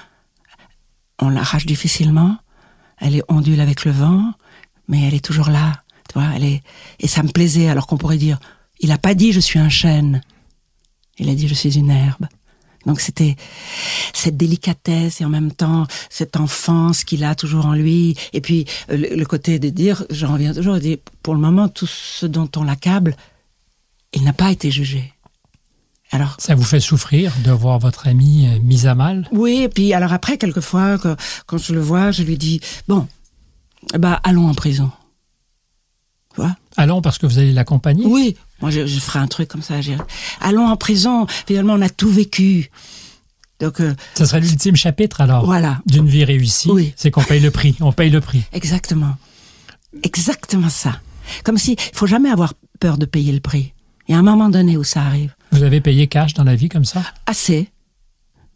[1.18, 2.38] on l'arrache difficilement,
[2.98, 4.32] elle est ondule avec le vent,
[4.88, 5.82] mais elle est toujours là
[6.18, 6.62] elle est,
[6.98, 8.38] et ça me plaisait, alors qu'on pourrait dire,
[8.80, 10.22] il n'a pas dit je suis un chêne.
[11.18, 12.26] Il a dit je suis une herbe.
[12.86, 13.36] Donc c'était
[14.14, 18.16] cette délicatesse et en même temps cette enfance qu'il a toujours en lui.
[18.32, 20.78] Et puis le, côté de dire, j'en reviens toujours,
[21.22, 23.16] pour le moment, tout ce dont on l'accable,
[24.14, 25.12] il n'a pas été jugé.
[26.12, 29.28] Alors, ça vous fait souffrir de voir votre ami euh, mis à mal?
[29.30, 30.98] Oui, et puis alors après, quelquefois,
[31.46, 33.06] quand je le vois, je lui dis, bon,
[33.96, 34.90] bah allons en prison.
[36.76, 39.74] Allons parce que vous allez l'accompagner Oui, moi je, ferai un truc comme ça.
[40.40, 41.26] Allons en prison.
[41.46, 42.70] Finalement, on a tout vécu.
[43.58, 45.80] Donc, euh, ça serait l'ultime chapitre alors voilà.
[45.84, 46.70] d'une vie réussie.
[46.70, 46.94] Oui.
[46.96, 47.76] C'est qu'on paye le prix.
[47.80, 48.42] On paye le prix.
[48.52, 49.16] Exactement.
[50.02, 51.00] Exactement ça.
[51.44, 53.74] Comme si il faut jamais avoir peur de payer le prix.
[54.08, 55.34] Il y a un moment donné où ça arrive.
[55.52, 57.02] Vous avez payé cash dans la vie comme ça?
[57.26, 57.68] Assez.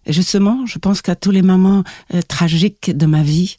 [0.06, 3.58] Et justement, je pense qu'à tous les moments euh, tragiques de ma vie,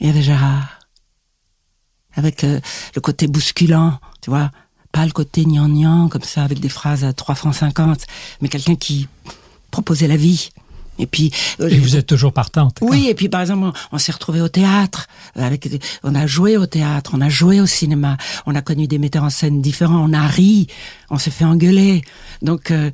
[0.00, 0.79] il y avait Gérard
[2.14, 2.60] avec euh,
[2.94, 4.50] le côté bousculant, tu vois,
[4.92, 8.06] pas le côté gnangnan comme ça avec des phrases à 3 francs 50,
[8.40, 9.08] mais quelqu'un qui
[9.70, 10.50] proposait la vie.
[10.98, 12.78] Et puis euh, et vous êtes toujours partante.
[12.82, 15.68] Oui, et puis par exemple, on, s'est retrouvé au théâtre avec
[16.02, 19.24] on a joué au théâtre, on a joué au cinéma, on a connu des metteurs
[19.24, 20.66] en scène différents, on a ri,
[21.08, 22.02] on s'est fait engueuler.
[22.42, 22.90] Donc euh,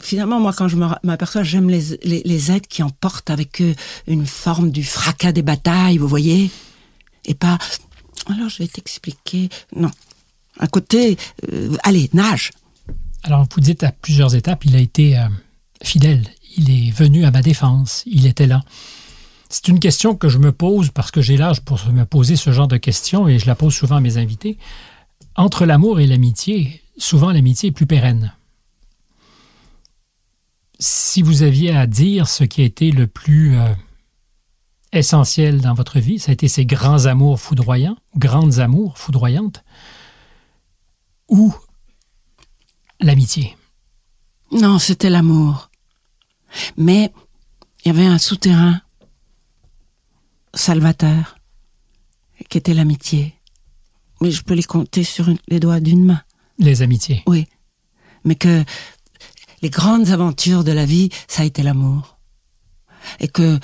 [0.00, 3.74] finalement, moi, quand je m'aperçois, j'aime les, les, les êtres qui emportent avec eux
[4.06, 6.50] une forme du fracas des batailles, vous voyez
[7.28, 7.58] et pas
[8.28, 9.48] alors je vais t'expliquer.
[9.74, 9.90] Non.
[10.58, 11.16] À côté,
[11.52, 12.50] euh, allez, nage.
[13.22, 15.28] Alors vous dites à plusieurs étapes, il a été euh,
[15.82, 16.26] fidèle.
[16.56, 18.02] Il est venu à ma défense.
[18.06, 18.62] Il était là.
[19.48, 22.52] C'est une question que je me pose parce que j'ai l'âge pour me poser ce
[22.52, 24.58] genre de questions et je la pose souvent à mes invités.
[25.36, 28.34] Entre l'amour et l'amitié, souvent l'amitié est plus pérenne.
[30.80, 33.68] Si vous aviez à dire ce qui a été le plus euh,
[34.92, 39.62] essentiel dans votre vie, ça a été ces grands amours foudroyants, grandes amours foudroyantes,
[41.28, 41.54] ou
[43.00, 43.56] l'amitié?
[44.52, 45.70] Non, c'était l'amour.
[46.76, 47.12] Mais
[47.84, 48.80] il y avait un souterrain
[50.54, 51.38] salvateur
[52.48, 53.34] qui était l'amitié.
[54.20, 56.22] Mais je peux les compter sur les doigts d'une main.
[56.58, 57.22] Les amitiés.
[57.26, 57.46] Oui.
[58.24, 58.64] Mais que
[59.62, 62.18] les grandes aventures de la vie, ça a été l'amour.
[63.20, 63.60] Et que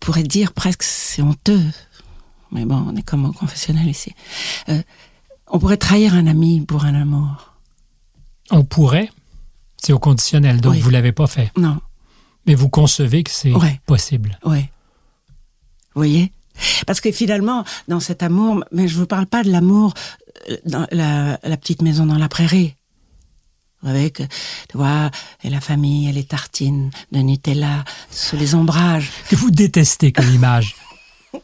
[0.00, 1.62] pourrait dire presque c'est honteux,
[2.52, 4.14] mais bon, on est comme au confessionnel ici.
[4.68, 4.82] Euh,
[5.48, 7.54] on pourrait trahir un ami pour un amour.
[8.50, 9.10] On pourrait,
[9.76, 11.52] c'est au conditionnel, donc vous l'avez pas fait.
[11.56, 11.80] Non.
[12.46, 13.52] Mais vous concevez que c'est
[13.86, 14.38] possible.
[14.44, 14.60] Oui.
[15.94, 16.32] Vous voyez?
[16.86, 19.94] Parce que finalement, dans cet amour, mais je vous parle pas de l'amour
[20.48, 22.74] euh, dans la, la petite maison dans la prairie
[23.84, 24.16] avec,
[24.68, 25.10] tu vois,
[25.44, 29.10] et la famille et les tartines de Nutella sous les ombrages.
[29.28, 30.76] Que vous détestez comme image.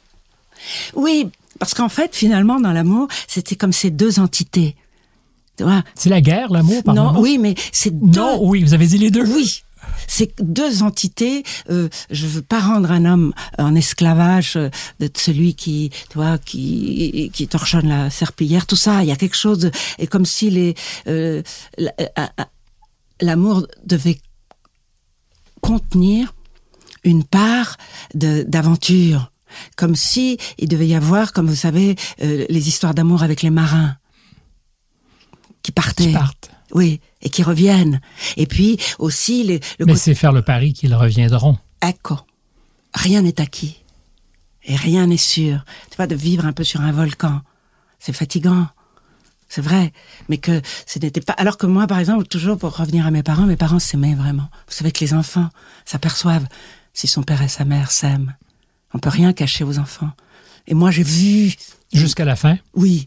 [0.95, 1.28] oui,
[1.59, 4.76] parce qu'en fait, finalement, dans l'amour, c'était comme ces deux entités.
[5.95, 8.20] C'est la guerre, l'amour, par Non, oui, mais c'est deux...
[8.20, 9.24] Non, oui, vous avez dit les deux.
[9.24, 9.62] Oui,
[10.07, 11.45] c'est deux entités.
[11.70, 14.70] Euh, je veux pas rendre un homme en esclavage euh,
[15.01, 18.66] de celui qui, tu vois, qui qui torchonne la serpillière.
[18.66, 19.70] Tout ça, il y a quelque chose.
[19.99, 20.74] et comme si les
[21.07, 21.42] euh,
[23.20, 24.18] l'amour devait
[25.61, 26.34] contenir
[27.05, 27.76] une part
[28.14, 29.30] d'aventure,
[29.76, 33.51] comme si il devait y avoir, comme vous savez, euh, les histoires d'amour avec les
[33.51, 33.97] marins
[35.62, 36.09] qui partaient.
[36.09, 36.51] Qui partent.
[36.74, 38.00] Oui, et qui reviennent.
[38.36, 39.60] Et puis aussi le.
[39.86, 41.56] Mais c'est faire le pari qu'ils reviendront.
[41.82, 42.18] Ecco,
[42.94, 43.84] rien n'est acquis
[44.64, 45.64] et rien n'est sûr.
[45.90, 47.40] Tu vois, de vivre un peu sur un volcan,
[47.98, 48.66] c'est fatigant.
[49.48, 49.92] C'est vrai,
[50.28, 51.34] mais que ce n'était pas.
[51.34, 54.48] Alors que moi, par exemple, toujours pour revenir à mes parents, mes parents s'aimaient vraiment.
[54.66, 55.48] Vous savez que les enfants
[55.84, 56.46] s'aperçoivent
[56.92, 58.34] si son père et sa mère s'aiment.
[58.94, 60.10] On peut rien cacher aux enfants.
[60.66, 61.54] Et moi, j'ai vu.
[61.92, 62.56] Jusqu'à la fin?
[62.74, 63.06] Oui.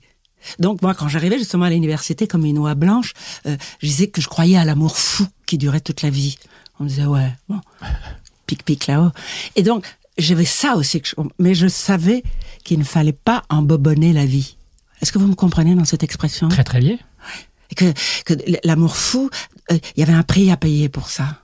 [0.60, 3.14] Donc moi, quand j'arrivais justement à l'université comme une oie blanche,
[3.46, 6.38] euh, je disais que je croyais à l'amour fou qui durait toute la vie.
[6.80, 7.60] On me disait ouais, bon,
[8.46, 9.12] pic pic là-haut.
[9.56, 9.86] Et donc
[10.18, 12.24] j'avais ça aussi, que je- mais je savais
[12.64, 14.58] qu'il ne fallait pas embobonner la vie.
[15.02, 16.50] Est-ce que vous me comprenez dans cette expression?
[16.50, 16.98] Très, très bien.
[17.70, 17.94] Et que,
[18.26, 18.34] que
[18.64, 19.30] l'amour fou,
[19.72, 21.42] euh, il y avait un prix à payer pour ça.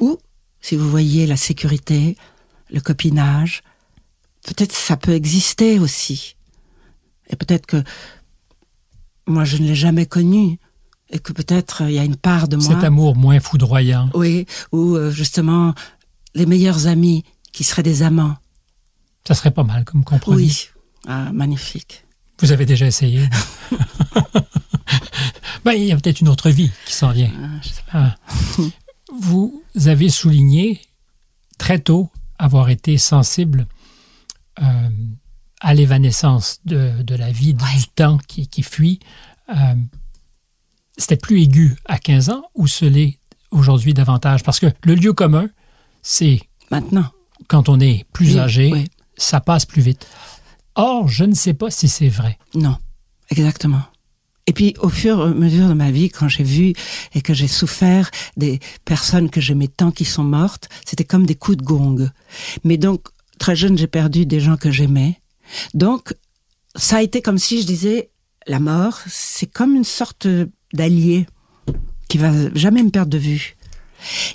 [0.00, 0.18] Ou,
[0.60, 2.16] si vous voyez la sécurité,
[2.70, 3.62] le copinage,
[4.44, 6.36] peut-être ça peut exister aussi.
[7.30, 7.82] Et peut-être que
[9.26, 10.58] moi, je ne l'ai jamais connu.
[11.10, 12.66] Et que peut-être euh, il y a une part de moi.
[12.66, 14.08] Cet amour moins foudroyant.
[14.14, 15.74] Oui, ou euh, justement
[16.34, 18.36] les meilleurs amis qui seraient des amants.
[19.26, 20.36] Ça serait pas mal comme compromis.
[20.36, 20.68] Oui.
[21.06, 22.04] Ah, magnifique.
[22.40, 23.28] Vous avez déjà essayé
[25.64, 27.30] ben, Il y a peut-être une autre vie qui s'en vient.
[27.92, 28.16] Ah, Ah.
[29.20, 30.80] Vous avez souligné
[31.58, 32.08] très tôt
[32.38, 33.66] avoir été sensible
[34.60, 34.88] euh,
[35.62, 39.00] à l'évanescence de, de la vie, du temps qui, qui fuit.
[39.48, 39.74] Euh,
[40.98, 43.18] C'était plus aigu à 15 ans ou ce l'est
[43.50, 44.42] aujourd'hui davantage?
[44.42, 45.48] Parce que le lieu commun,
[46.02, 46.40] c'est
[46.70, 47.06] Maintenant.
[47.48, 48.84] quand on est plus Oui, âgé, oui.
[49.16, 50.06] ça passe plus vite.
[50.74, 52.38] Or, je ne sais pas si c'est vrai.
[52.54, 52.76] Non,
[53.30, 53.82] exactement.
[54.46, 56.72] Et puis, au fur et à mesure de ma vie, quand j'ai vu
[57.14, 61.36] et que j'ai souffert des personnes que j'aimais tant qui sont mortes, c'était comme des
[61.36, 62.10] coups de gong.
[62.64, 63.02] Mais donc,
[63.38, 65.20] très jeune, j'ai perdu des gens que j'aimais.
[65.74, 66.14] Donc,
[66.76, 68.10] ça a été comme si je disais,
[68.46, 70.26] la mort, c'est comme une sorte
[70.72, 71.26] d'allié
[72.08, 73.56] qui va jamais me perdre de vue.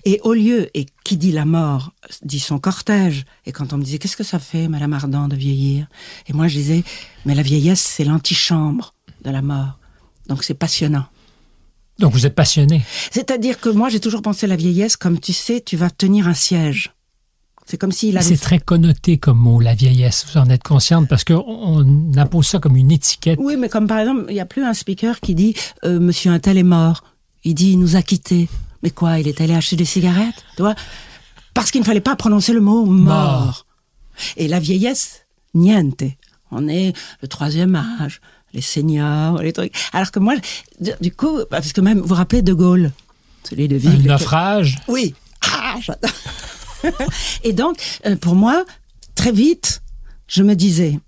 [0.06, 1.94] Et au lieu, et qui dit la mort,
[2.24, 3.26] dit son cortège.
[3.46, 5.88] Et quand on me disait, qu'est-ce que ça fait, Madame Ardent, de vieillir?
[6.28, 6.84] Et moi, je disais,
[7.26, 8.94] mais la vieillesse, c'est l'antichambre
[9.24, 9.78] de la mort.
[10.28, 11.06] Donc c'est passionnant.
[12.00, 12.84] Donc, vous êtes passionné.
[13.12, 16.28] C'est-à-dire que moi, j'ai toujours pensé à la vieillesse comme, tu sais, tu vas tenir
[16.28, 16.94] un siège.
[17.70, 18.26] C'est comme s'il avait...
[18.26, 20.26] C'est très connoté comme mot, la vieillesse.
[20.32, 23.38] Vous en êtes consciente parce qu'on on impose ça comme une étiquette.
[23.42, 25.54] Oui, mais comme par exemple, il n'y a plus un speaker qui dit
[25.84, 27.04] euh, Monsieur un tel est mort.
[27.44, 28.48] Il dit il nous a quittés.
[28.84, 30.76] Mais quoi, il est allé acheter des cigarettes, tu vois?
[31.54, 33.46] Parce qu'il ne fallait pas prononcer le mot mort.
[33.46, 33.66] Mort.
[34.38, 36.04] Et la vieillesse, niente.
[36.52, 38.22] On est le troisième âge,
[38.54, 39.74] les seniors, les trucs.
[39.92, 40.36] Alors que moi,
[41.02, 42.92] du- coup, parce que même, vous vous rappelez de Gaulle,
[43.44, 44.08] celui de Un vivre.
[44.14, 44.78] naufrage?
[44.88, 45.14] Oui.
[45.52, 46.12] Ah, j'adore.
[47.44, 48.66] et donc, euh, pour moi,
[49.16, 49.82] très vite,
[50.28, 51.00] je me disais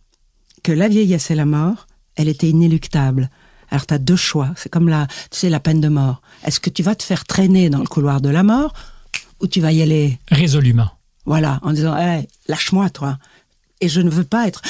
[0.64, 3.30] que la vieillesse et la mort, elle était inéluctable.
[3.72, 4.52] Alors, tu as deux choix.
[4.56, 6.22] C'est comme la, tu sais, la peine de mort.
[6.44, 8.74] Est-ce que tu vas te faire traîner dans le couloir de la mort
[9.42, 10.92] ou tu vas y aller, Résolument.
[11.26, 13.18] voilà, en disant, hey, lâche-moi, toi.
[13.80, 14.62] Et je ne veux pas être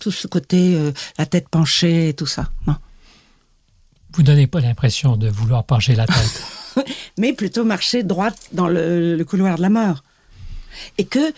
[0.00, 2.50] tout ce côté, euh, la tête penchée et tout ça.
[2.66, 2.76] Non.
[4.12, 6.42] Vous donnez pas l'impression de vouloir pencher la tête.
[7.18, 10.02] mais plutôt marcher droit dans le, le couloir de la mort.
[10.98, 11.32] Et que,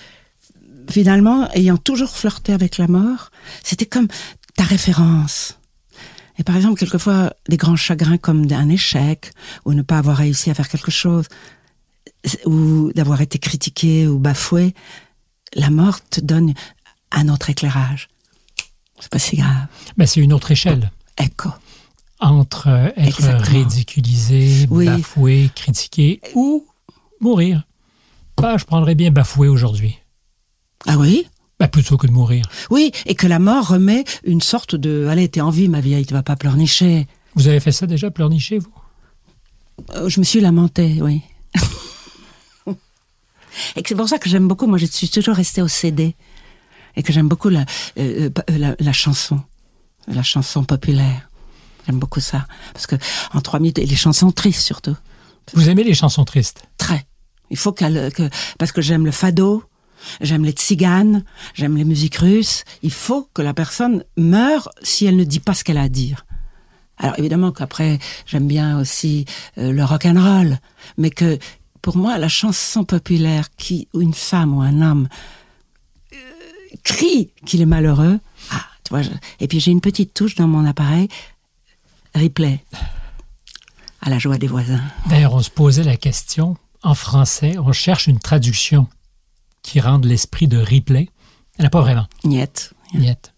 [0.90, 3.30] finalement, ayant toujours flirté avec la mort,
[3.62, 4.08] c'était comme
[4.56, 5.58] ta référence.
[6.38, 9.32] Et par exemple, quelquefois, des grands chagrins comme un échec,
[9.64, 11.26] ou ne pas avoir réussi à faire quelque chose,
[12.46, 14.74] ou d'avoir été critiqué ou bafoué,
[15.54, 16.54] la mort te donne
[17.10, 18.08] un autre éclairage.
[19.00, 19.66] C'est pas si grave.
[19.96, 20.90] Mais c'est une autre échelle.
[21.18, 21.50] Écho.
[22.20, 23.58] Entre être Exactement.
[23.60, 24.86] ridiculisé, Oui.
[24.86, 26.66] bafoué, critiqué ou
[27.20, 27.62] mourir.
[28.40, 29.98] Bah, je prendrais bien bafoué aujourd'hui.
[30.86, 31.26] Ah oui?
[31.58, 32.44] Bah, plutôt que de mourir.
[32.70, 36.06] Oui, et que la mort remet une sorte de allez, t'es en vie, ma vieille,
[36.06, 37.08] tu vas pas pleurnicher.
[37.34, 38.72] Vous avez fait ça déjà, pleurnicher, vous?
[39.94, 41.22] Euh, Je me suis lamentée, oui.
[43.76, 46.14] et que c'est pour ça que j'aime beaucoup, moi je suis toujours restée au CD.
[46.96, 47.64] Et que j'aime beaucoup la,
[47.98, 49.40] euh, euh, la, la chanson,
[50.08, 51.28] la chanson populaire.
[51.86, 52.46] J'aime beaucoup ça.
[52.72, 52.96] Parce que
[53.32, 54.96] en trois minutes, et les chansons tristes surtout.
[55.54, 56.64] Vous aimez les chansons tristes?
[56.76, 57.06] Très.
[57.50, 58.28] Il faut que,
[58.58, 59.64] parce que j'aime le fado,
[60.20, 61.24] j'aime les tziganes,
[61.54, 62.64] j'aime les musiques russes.
[62.82, 65.88] Il faut que la personne meure si elle ne dit pas ce qu'elle a à
[65.88, 66.24] dire.
[66.98, 69.24] Alors évidemment qu'après j'aime bien aussi
[69.56, 70.58] euh, le rock and roll,
[70.96, 71.38] mais que
[71.80, 75.08] pour moi la chanson populaire qui une femme ou un homme
[76.12, 76.16] euh,
[76.82, 78.18] crie qu'il est malheureux,
[78.50, 78.64] ah
[79.40, 81.08] et puis j'ai une petite touche dans mon appareil,
[82.14, 82.64] replay,
[84.00, 84.80] à la joie des voisins.
[85.08, 88.86] D'ailleurs, on se posait la question, en français, on cherche une traduction
[89.62, 91.08] qui rende l'esprit de replay.
[91.58, 92.06] Il n'y en a pas vraiment.
[92.24, 93.32] Niet, Niet.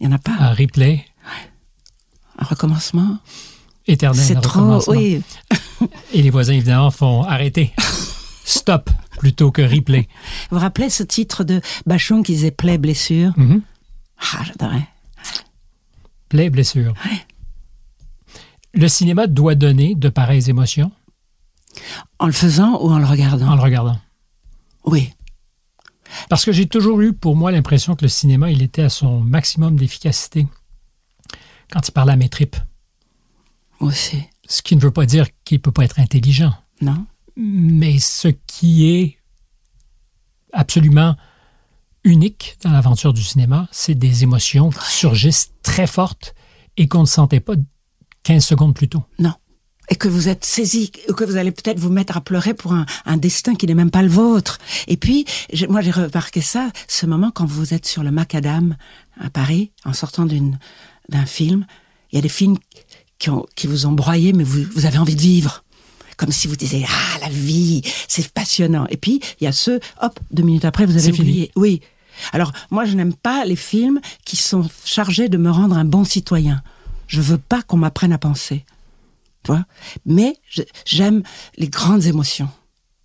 [0.00, 0.32] il y en a pas.
[0.38, 1.04] Un replay
[2.38, 3.18] Un recommencement?
[3.86, 5.22] éternel C'est trop, oui.
[6.12, 7.72] Et les voisins, évidemment, font arrêter.
[8.44, 10.08] Stop plutôt que replay.
[10.50, 13.62] Vous vous rappelez ce titre de Bachon qui disait Plaie, blessure Mhm.
[14.18, 14.88] Ah, j'adorais.
[16.28, 16.94] Play, blessure.
[17.04, 17.20] Ouais.
[18.74, 20.90] Le cinéma doit donner de pareilles émotions
[22.18, 23.48] En le faisant ou en le regardant?
[23.48, 23.98] En le regardant.
[24.84, 25.12] Oui.
[26.28, 29.20] Parce que j'ai toujours eu pour moi l'impression que le cinéma, il était à son
[29.20, 30.46] maximum d'efficacité
[31.70, 32.56] quand il parlait à mes tripes.
[33.80, 34.22] Moi aussi.
[34.48, 36.54] Ce qui ne veut pas dire qu'il ne peut pas être intelligent.
[36.80, 37.06] Non.
[37.36, 39.18] Mais ce qui est
[40.52, 41.16] absolument
[42.04, 46.34] unique dans l'aventure du cinéma, c'est des émotions qui surgissent très fortes
[46.76, 47.54] et qu'on ne sentait pas
[48.22, 49.02] 15 secondes plus tôt.
[49.18, 49.34] Non.
[49.88, 52.86] Et que vous êtes saisi, que vous allez peut-être vous mettre à pleurer pour un,
[53.04, 54.58] un destin qui n'est même pas le vôtre.
[54.88, 55.24] Et puis,
[55.68, 58.76] moi j'ai remarqué ça, ce moment quand vous êtes sur le macadam
[59.20, 60.58] à Paris, en sortant d'une
[61.08, 61.66] d'un film,
[62.10, 62.56] il y a des films
[63.18, 65.64] qui, ont, qui vous ont broyé, mais vous, vous avez envie de vivre.
[66.16, 68.86] Comme si vous disiez, ah, la vie, c'est passionnant.
[68.88, 71.50] Et puis, il y a ceux, hop, deux minutes après, vous avez fini.
[71.56, 71.82] Oui.
[72.32, 76.04] Alors, moi, je n'aime pas les films qui sont chargés de me rendre un bon
[76.04, 76.62] citoyen.
[77.06, 78.64] Je veux pas qu'on m'apprenne à penser.
[80.04, 80.36] Mais
[80.84, 81.22] j'aime
[81.56, 82.48] les grandes émotions.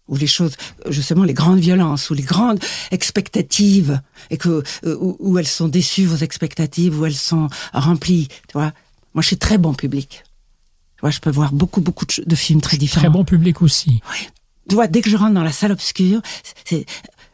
[0.08, 0.58] Ou les choses,
[0.89, 2.60] justement, les grandes violences, ou les grandes
[2.92, 8.28] expectatives, et que, euh, où, où elles sont déçues, vos expectatives, où elles sont remplies.
[8.48, 8.74] Tu vois
[9.14, 10.24] Moi, je suis très bon public.
[10.98, 13.02] Tu vois, je peux voir beaucoup, beaucoup de, films très différents.
[13.02, 14.02] Très bon public aussi.
[14.68, 16.22] Tu vois, dès que je rentre dans la salle obscure,
[16.66, 16.86] c'est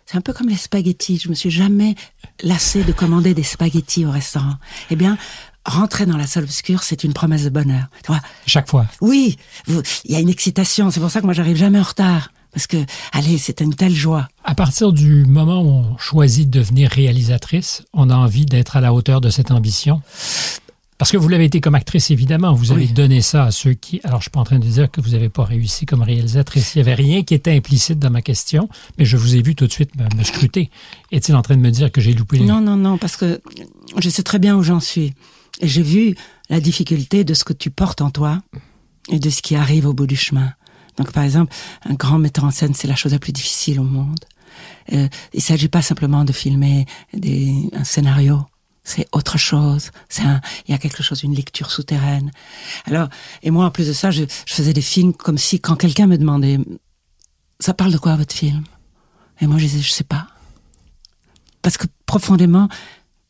[0.07, 1.19] c'est un peu comme les spaghettis.
[1.21, 1.95] Je me suis jamais
[2.41, 4.55] lassée de commander des spaghettis au restaurant.
[4.89, 5.17] Eh bien,
[5.67, 7.85] rentrer dans la salle obscure, c'est une promesse de bonheur.
[8.03, 8.87] Tu vois Chaque fois.
[9.01, 9.37] Oui,
[9.67, 10.89] il y a une excitation.
[10.89, 12.31] C'est pour ça que moi, j'arrive jamais en retard.
[12.53, 12.77] Parce que,
[13.11, 14.27] allez, c'est une telle joie.
[14.43, 18.81] À partir du moment où on choisit de devenir réalisatrice, on a envie d'être à
[18.81, 20.01] la hauteur de cette ambition?
[20.97, 22.53] Parce que vous l'avez été comme actrice, évidemment.
[22.53, 22.91] Vous avez Oui.
[22.91, 24.01] donné ça à ceux qui...
[24.03, 26.73] Alors, je suis pas en train de dire que vous n'avez pas réussi comme réalisatrice.
[26.73, 29.53] Il n'y avait rien qui était implicite dans ma question, mais je vous ai vu
[29.53, 30.71] tout de suite me, me scruter.
[31.11, 32.45] Est-il en train de me dire que j'ai loupé les...
[32.45, 33.39] Non, non, non, parce que
[33.99, 35.13] je sais très bien où j'en suis.
[35.61, 36.15] J'ai vu
[36.49, 38.41] la difficulté de ce que tu portes en toi
[39.09, 40.53] et de ce qui arrive au bout du chemin.
[40.97, 41.53] Donc, par exemple,
[41.85, 44.25] un grand metteur en scène, c'est la chose la plus difficile au monde.
[44.93, 48.45] Euh, il s'agit pas simplement de filmer des, un scénario.
[48.83, 49.91] C'est autre chose.
[50.09, 50.23] C'est
[50.67, 52.31] il y a quelque chose, une lecture souterraine.
[52.85, 53.09] Alors,
[53.43, 56.07] et moi, en plus de ça, je, je faisais des films comme si, quand quelqu'un
[56.07, 56.57] me demandait,
[57.59, 58.63] ça parle de quoi votre film?
[59.41, 60.27] Et moi, je disais, je sais pas.
[61.61, 62.69] Parce que profondément,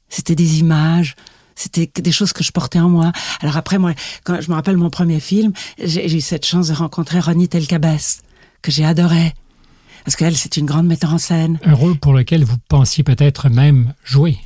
[0.09, 1.15] c'était des images,
[1.57, 3.11] c'était des choses que je portais en moi.
[3.41, 3.93] Alors après, moi,
[4.23, 5.51] quand je me rappelle mon premier film,
[5.83, 8.21] j'ai eu cette chance de rencontrer Ronnie Telkabès,
[8.61, 9.33] que j'ai adoré.
[10.05, 11.59] Parce qu'elle, c'est une grande metteur en scène.
[11.65, 14.37] Un rôle pour lequel vous pensiez peut-être même jouer.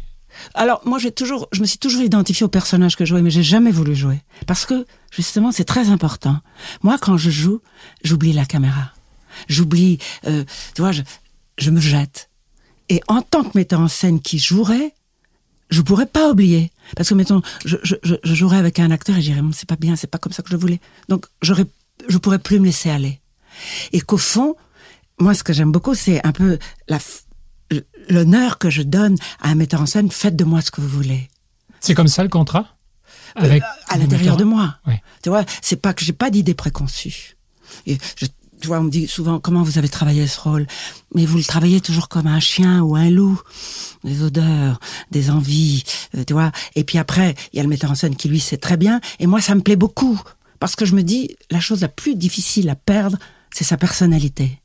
[0.56, 3.30] Alors, moi, j'ai toujours, je me suis toujours identifiée au personnage que je jouais, mais
[3.30, 4.22] j'ai jamais voulu jouer.
[4.48, 6.40] Parce que, justement, c'est très important.
[6.82, 7.62] Moi, quand je joue,
[8.04, 8.94] j'oublie la caméra.
[9.50, 11.04] J'oublie, euh, tu vois, je,
[11.58, 12.30] je me jette.
[12.90, 14.94] Et en tant que metteur en scène qui jouerait,
[15.72, 16.72] je pourrais pas oublier.
[16.96, 19.54] Parce que, mettons, je, je, je, je jouerais avec un acteur et je dirais, Hum,
[19.54, 20.80] c'est pas bien, c'est pas comme ça que je voulais.
[21.10, 21.66] Donc, j'aurais,
[22.08, 23.22] je pourrais plus me laisser aller.
[23.92, 24.56] Et qu'au fond,
[25.20, 27.00] moi, ce que j'aime beaucoup, c'est un peu la,
[28.10, 30.12] l'honneur que je donne à un metteur en scène.
[30.12, 31.30] Faites de moi ce que vous voulez.
[31.80, 32.78] C'est comme ça le contrat?
[33.36, 34.78] Avec à l'intérieur de moi.
[34.88, 34.96] Oui.
[35.24, 37.38] Tu vois, c'est pas que j'ai pas d'idées préconçues.
[37.88, 38.26] Et je,
[38.62, 40.68] tu vois, on me dit souvent comment vous avez travaillé ce rôle,
[41.14, 43.42] mais vous le travaillez toujours comme un chien ou un loup,
[44.04, 44.80] des odeurs,
[45.12, 45.84] des envies,
[46.16, 46.52] euh, tu vois.
[46.76, 49.02] Et puis après, il y a le metteur en scène qui lui sait très bien,
[49.20, 50.22] et moi ça me plaît beaucoup
[50.60, 53.18] parce que je me dis la chose la plus difficile à perdre,
[53.52, 54.62] c'est sa personnalité.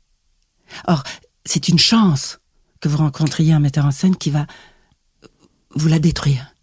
[0.85, 1.03] Or,
[1.43, 2.39] c'est une chance
[2.79, 4.45] que vous rencontriez un metteur en scène qui va
[5.75, 6.53] vous la détruire.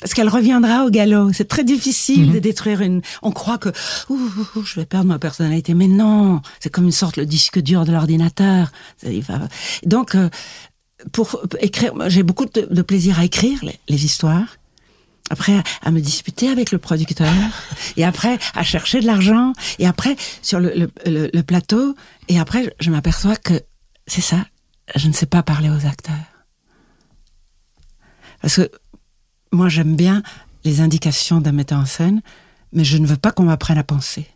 [0.00, 1.32] Parce qu'elle reviendra au galop.
[1.32, 3.02] C'est très difficile de détruire une.
[3.22, 3.70] On croit que
[4.08, 6.40] ouh, ouh, ouh, je vais perdre ma personnalité, mais non.
[6.60, 8.70] C'est comme une sorte le disque dur de l'ordinateur.
[9.84, 10.28] Donc, euh,
[11.12, 14.56] pour écrire, j'ai beaucoup de, de plaisir à écrire les, les histoires.
[15.30, 17.28] Après, à me disputer avec le producteur,
[17.98, 21.94] et après à chercher de l'argent, et après sur le, le, le- le plateau,
[22.28, 23.60] et après je m'aperçois que
[24.06, 24.46] c'est ça,
[24.96, 26.14] je ne sais pas parler aux acteurs.
[28.40, 28.70] Parce que
[29.52, 30.22] moi, j'aime bien
[30.64, 32.22] les indications d'un metteur en scène,
[32.72, 34.26] mais je ne veux pas qu'on m'apprenne à penser.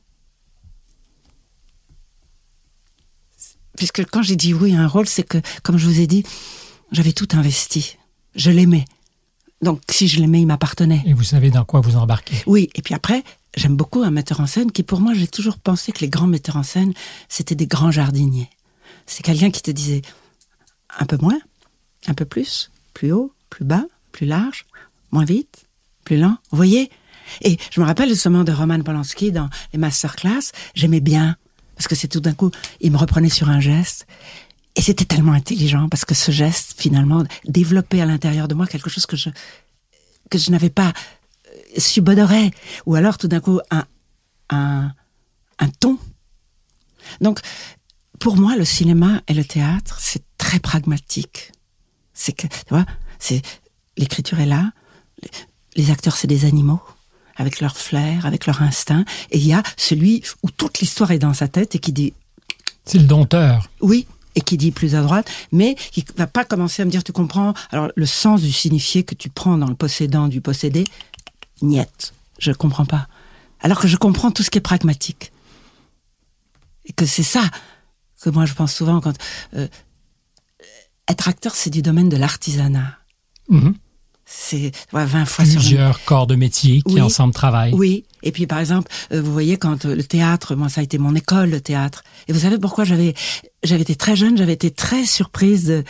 [3.76, 6.24] Puisque quand j'ai dit oui à un rôle, c'est que, comme je vous ai dit,
[6.92, 7.96] j'avais tout investi.
[8.34, 8.84] Je l'aimais.
[9.60, 11.02] Donc, si je l'aimais, il m'appartenait.
[11.06, 12.42] Et vous savez dans quoi vous embarquez.
[12.46, 13.22] Oui, et puis après,
[13.56, 16.26] j'aime beaucoup un metteur en scène qui, pour moi, j'ai toujours pensé que les grands
[16.26, 16.92] metteurs en scène,
[17.28, 18.50] c'était des grands jardiniers.
[19.06, 20.02] C'est quelqu'un qui te disait
[20.98, 21.38] un peu moins,
[22.06, 24.66] un peu plus, plus haut, plus bas, plus large,
[25.12, 25.66] moins vite,
[26.04, 26.36] plus lent.
[26.50, 26.90] Vous voyez
[27.42, 30.50] Et je me rappelle justement de Roman Polanski dans les masterclass.
[30.74, 31.36] J'aimais bien
[31.76, 32.50] parce que c'est tout d'un coup,
[32.80, 34.06] il me reprenait sur un geste.
[34.74, 38.88] Et c'était tellement intelligent parce que ce geste, finalement, développait à l'intérieur de moi quelque
[38.88, 39.30] chose que je
[40.30, 40.92] que je n'avais pas
[41.46, 42.52] euh, subodoré.
[42.86, 43.84] Ou alors, tout d'un coup, un,
[44.48, 44.92] un,
[45.58, 45.98] un ton.
[47.20, 47.40] Donc,
[48.18, 51.52] pour moi, le cinéma et le théâtre, c'est très pragmatique.
[52.14, 52.86] C'est que, tu vois,
[53.18, 53.42] c'est
[53.98, 54.72] l'écriture est là.
[55.76, 56.80] Les acteurs, c'est des animaux
[57.36, 59.04] avec leur flair, avec leur instinct.
[59.30, 62.12] Et il y a celui où toute l'histoire est dans sa tête et qui dit.
[62.84, 63.68] C'est le dompteur.
[63.80, 67.04] Oui, et qui dit plus à droite, mais qui va pas commencer à me dire,
[67.04, 70.84] tu comprends Alors, le sens du signifié que tu prends dans le possédant du possédé,
[71.60, 73.08] niet, je comprends pas.
[73.60, 75.32] Alors que je comprends tout ce qui est pragmatique.
[76.84, 77.42] Et que c'est ça
[78.20, 79.16] que moi je pense souvent quand...
[79.54, 79.68] Euh,
[81.08, 82.98] être acteur, c'est du domaine de l'artisanat.
[83.48, 83.74] Mhm.
[84.24, 87.74] C'est ouais, 20 fois Plusieurs sur corps de métier qui oui, ensemble travaillent.
[87.74, 88.04] Oui.
[88.22, 90.98] Et puis, par exemple, euh, vous voyez, quand euh, le théâtre, moi, ça a été
[90.98, 92.04] mon école, le théâtre.
[92.28, 93.14] Et vous savez pourquoi j'avais,
[93.62, 95.84] j'avais été très jeune, j'avais été très surprise de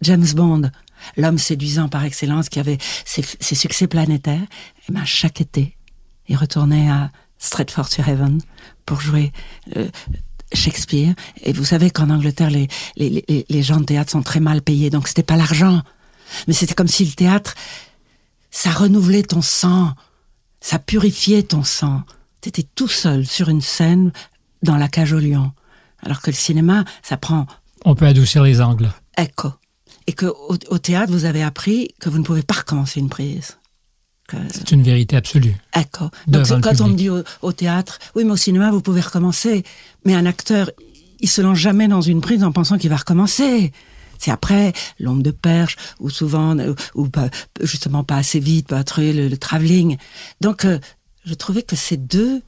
[0.00, 0.70] James Bond,
[1.16, 4.42] l'homme séduisant par excellence, qui avait ses, ses succès planétaires.
[4.88, 5.76] Et ben, chaque été,
[6.28, 8.38] il retournait à Stratford-sur-Avon
[8.86, 9.32] pour jouer
[9.76, 9.88] euh,
[10.54, 11.14] Shakespeare.
[11.42, 14.62] Et vous savez qu'en Angleterre, les, les, les, les gens de théâtre sont très mal
[14.62, 15.82] payés, donc c'était pas l'argent
[16.46, 17.54] mais c'était comme si le théâtre,
[18.50, 19.94] ça renouvelait ton sang,
[20.60, 22.02] ça purifiait ton sang.
[22.40, 24.12] T'étais tout seul sur une scène
[24.62, 25.52] dans la cage au lion.
[26.04, 27.46] Alors que le cinéma, ça prend...
[27.84, 28.92] On peut adoucir les angles.
[29.16, 29.52] Écho.
[30.06, 33.08] Et que au, au théâtre, vous avez appris que vous ne pouvez pas recommencer une
[33.08, 33.56] prise.
[34.50, 35.54] C'est une vérité absolue.
[35.76, 36.10] Écho.
[36.26, 36.80] Donc quand public.
[36.80, 39.62] on me dit au, au, théâtre, oui, mais au cinéma, vous pouvez recommencer.
[40.04, 40.70] Mais un acteur,
[41.20, 43.72] il se lance jamais dans une prise en pensant qu'il va recommencer.
[44.22, 46.56] C'est après l'ombre de perche ou souvent
[46.94, 47.28] ou pas,
[47.60, 49.96] justement pas assez vite, pas trop le, le travelling.
[50.40, 50.78] Donc euh,
[51.24, 52.40] je trouvais que ces deux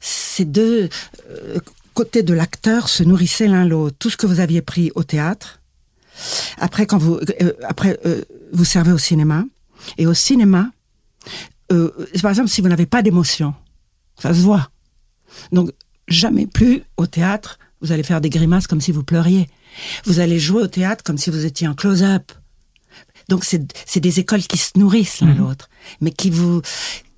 [0.00, 0.88] ces deux
[1.28, 1.58] euh,
[1.94, 3.96] côtés de l'acteur se nourrissaient l'un l'autre.
[3.98, 5.60] Tout ce que vous aviez pris au théâtre,
[6.58, 7.98] après quand vous euh, après
[8.52, 9.44] vous servez au cinéma
[9.98, 10.70] et au cinéma
[11.68, 13.52] par exemple si vous n'avez pas d'émotion,
[14.16, 14.70] ça se voit.
[15.50, 15.72] Donc
[16.06, 19.48] jamais plus au théâtre vous allez faire des grimaces comme si vous pleuriez.
[20.04, 22.32] Vous allez jouer au théâtre comme si vous étiez en close-up.
[23.28, 25.38] Donc c'est des écoles qui se nourrissent l'un mmh.
[25.38, 26.62] l'autre, mais qui vous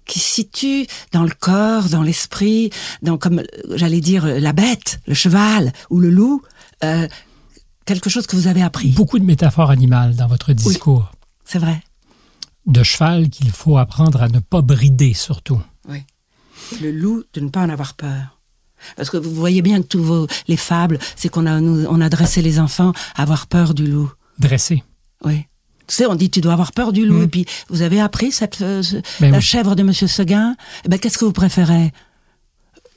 [0.04, 3.42] qui situent dans le corps, dans l'esprit, dans comme
[3.74, 6.42] j'allais dire la bête, le cheval ou le loup,
[6.84, 7.08] euh,
[7.86, 8.90] quelque chose que vous avez appris.
[8.90, 11.10] Beaucoup de métaphores animales dans votre discours.
[11.12, 11.82] Oui, c'est vrai.
[12.66, 15.62] De cheval qu'il faut apprendre à ne pas brider surtout.
[15.88, 16.02] Oui.
[16.80, 18.38] Le loup de ne pas en avoir peur.
[18.96, 22.00] Parce que vous voyez bien que tous vos les fables, c'est qu'on a nous, on
[22.00, 24.12] a dressé les enfants à avoir peur du loup.
[24.38, 24.82] Dressé.
[25.24, 25.46] Oui.
[25.86, 27.20] Tu sais, on dit tu dois avoir peur du loup.
[27.20, 27.24] Mmh.
[27.24, 28.82] Et puis vous avez appris cette euh,
[29.20, 29.40] la oui.
[29.40, 30.56] chèvre de Monsieur Seguin?
[30.84, 31.92] Eh ben qu'est-ce que vous préférez?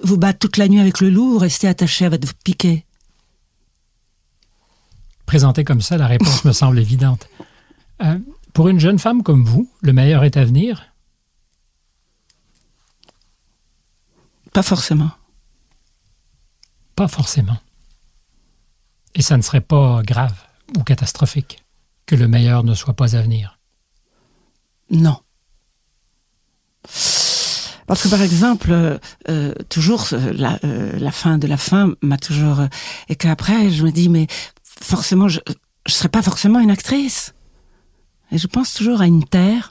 [0.03, 2.85] Vous battre toute la nuit avec le loup ou rester attaché à votre piquet
[5.25, 7.27] Présenté comme ça, la réponse me semble évidente.
[8.03, 8.19] Euh,
[8.53, 10.83] pour une jeune femme comme vous, le meilleur est à venir?
[14.53, 15.11] Pas forcément.
[16.95, 17.57] Pas forcément.
[19.13, 20.35] Et ça ne serait pas grave
[20.77, 21.63] ou catastrophique
[22.05, 23.59] que le meilleur ne soit pas à venir.
[24.89, 25.17] Non.
[27.87, 32.61] Parce que par exemple, euh, toujours la, euh, la, fin de la fin m'a toujours
[32.61, 32.67] euh,
[33.09, 34.27] et qu'après je me dis mais
[34.63, 35.39] forcément je
[35.87, 37.33] je serais pas forcément une actrice.
[38.31, 39.69] Et je pense toujours à une terre.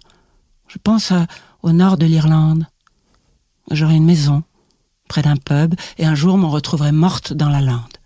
[0.68, 1.12] Je pense
[1.62, 2.66] au nord de l'Irlande.
[3.70, 4.44] J'aurais une maison
[5.14, 7.98] près d'un pub, et un jour m'en retrouverai morte dans la lande.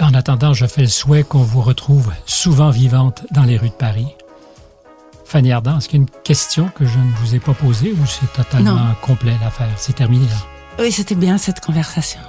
[0.00, 3.74] En attendant, je fais le souhait qu'on vous retrouve souvent vivante dans les rues de
[3.74, 4.08] Paris.
[5.24, 7.92] Fanny Ardant, est-ce qu'il y a une question que je ne vous ai pas posée
[7.92, 8.94] ou c'est totalement non.
[9.00, 9.70] complet l'affaire?
[9.76, 10.36] C'est terminé là?
[10.80, 12.20] Oui, c'était bien cette conversation.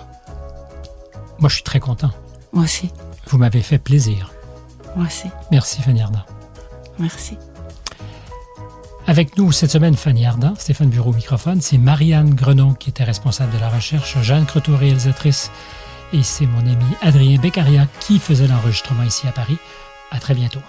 [1.40, 2.12] Moi, je suis très content.
[2.52, 2.92] Moi aussi.
[3.26, 4.32] Vous m'avez fait plaisir.
[4.96, 5.30] Moi aussi.
[5.50, 6.26] Merci, Fanny Ardant.
[7.00, 7.40] Merci.
[9.06, 13.54] Avec nous cette semaine, Fanny Ardant, Stéphane Bureau microphone, c'est Marianne Grenon qui était responsable
[13.54, 15.52] de la recherche, Jeanne Croteau réalisatrice,
[16.14, 19.58] et c'est mon ami Adrien Beccaria qui faisait l'enregistrement ici à Paris.
[20.10, 20.62] À très bientôt.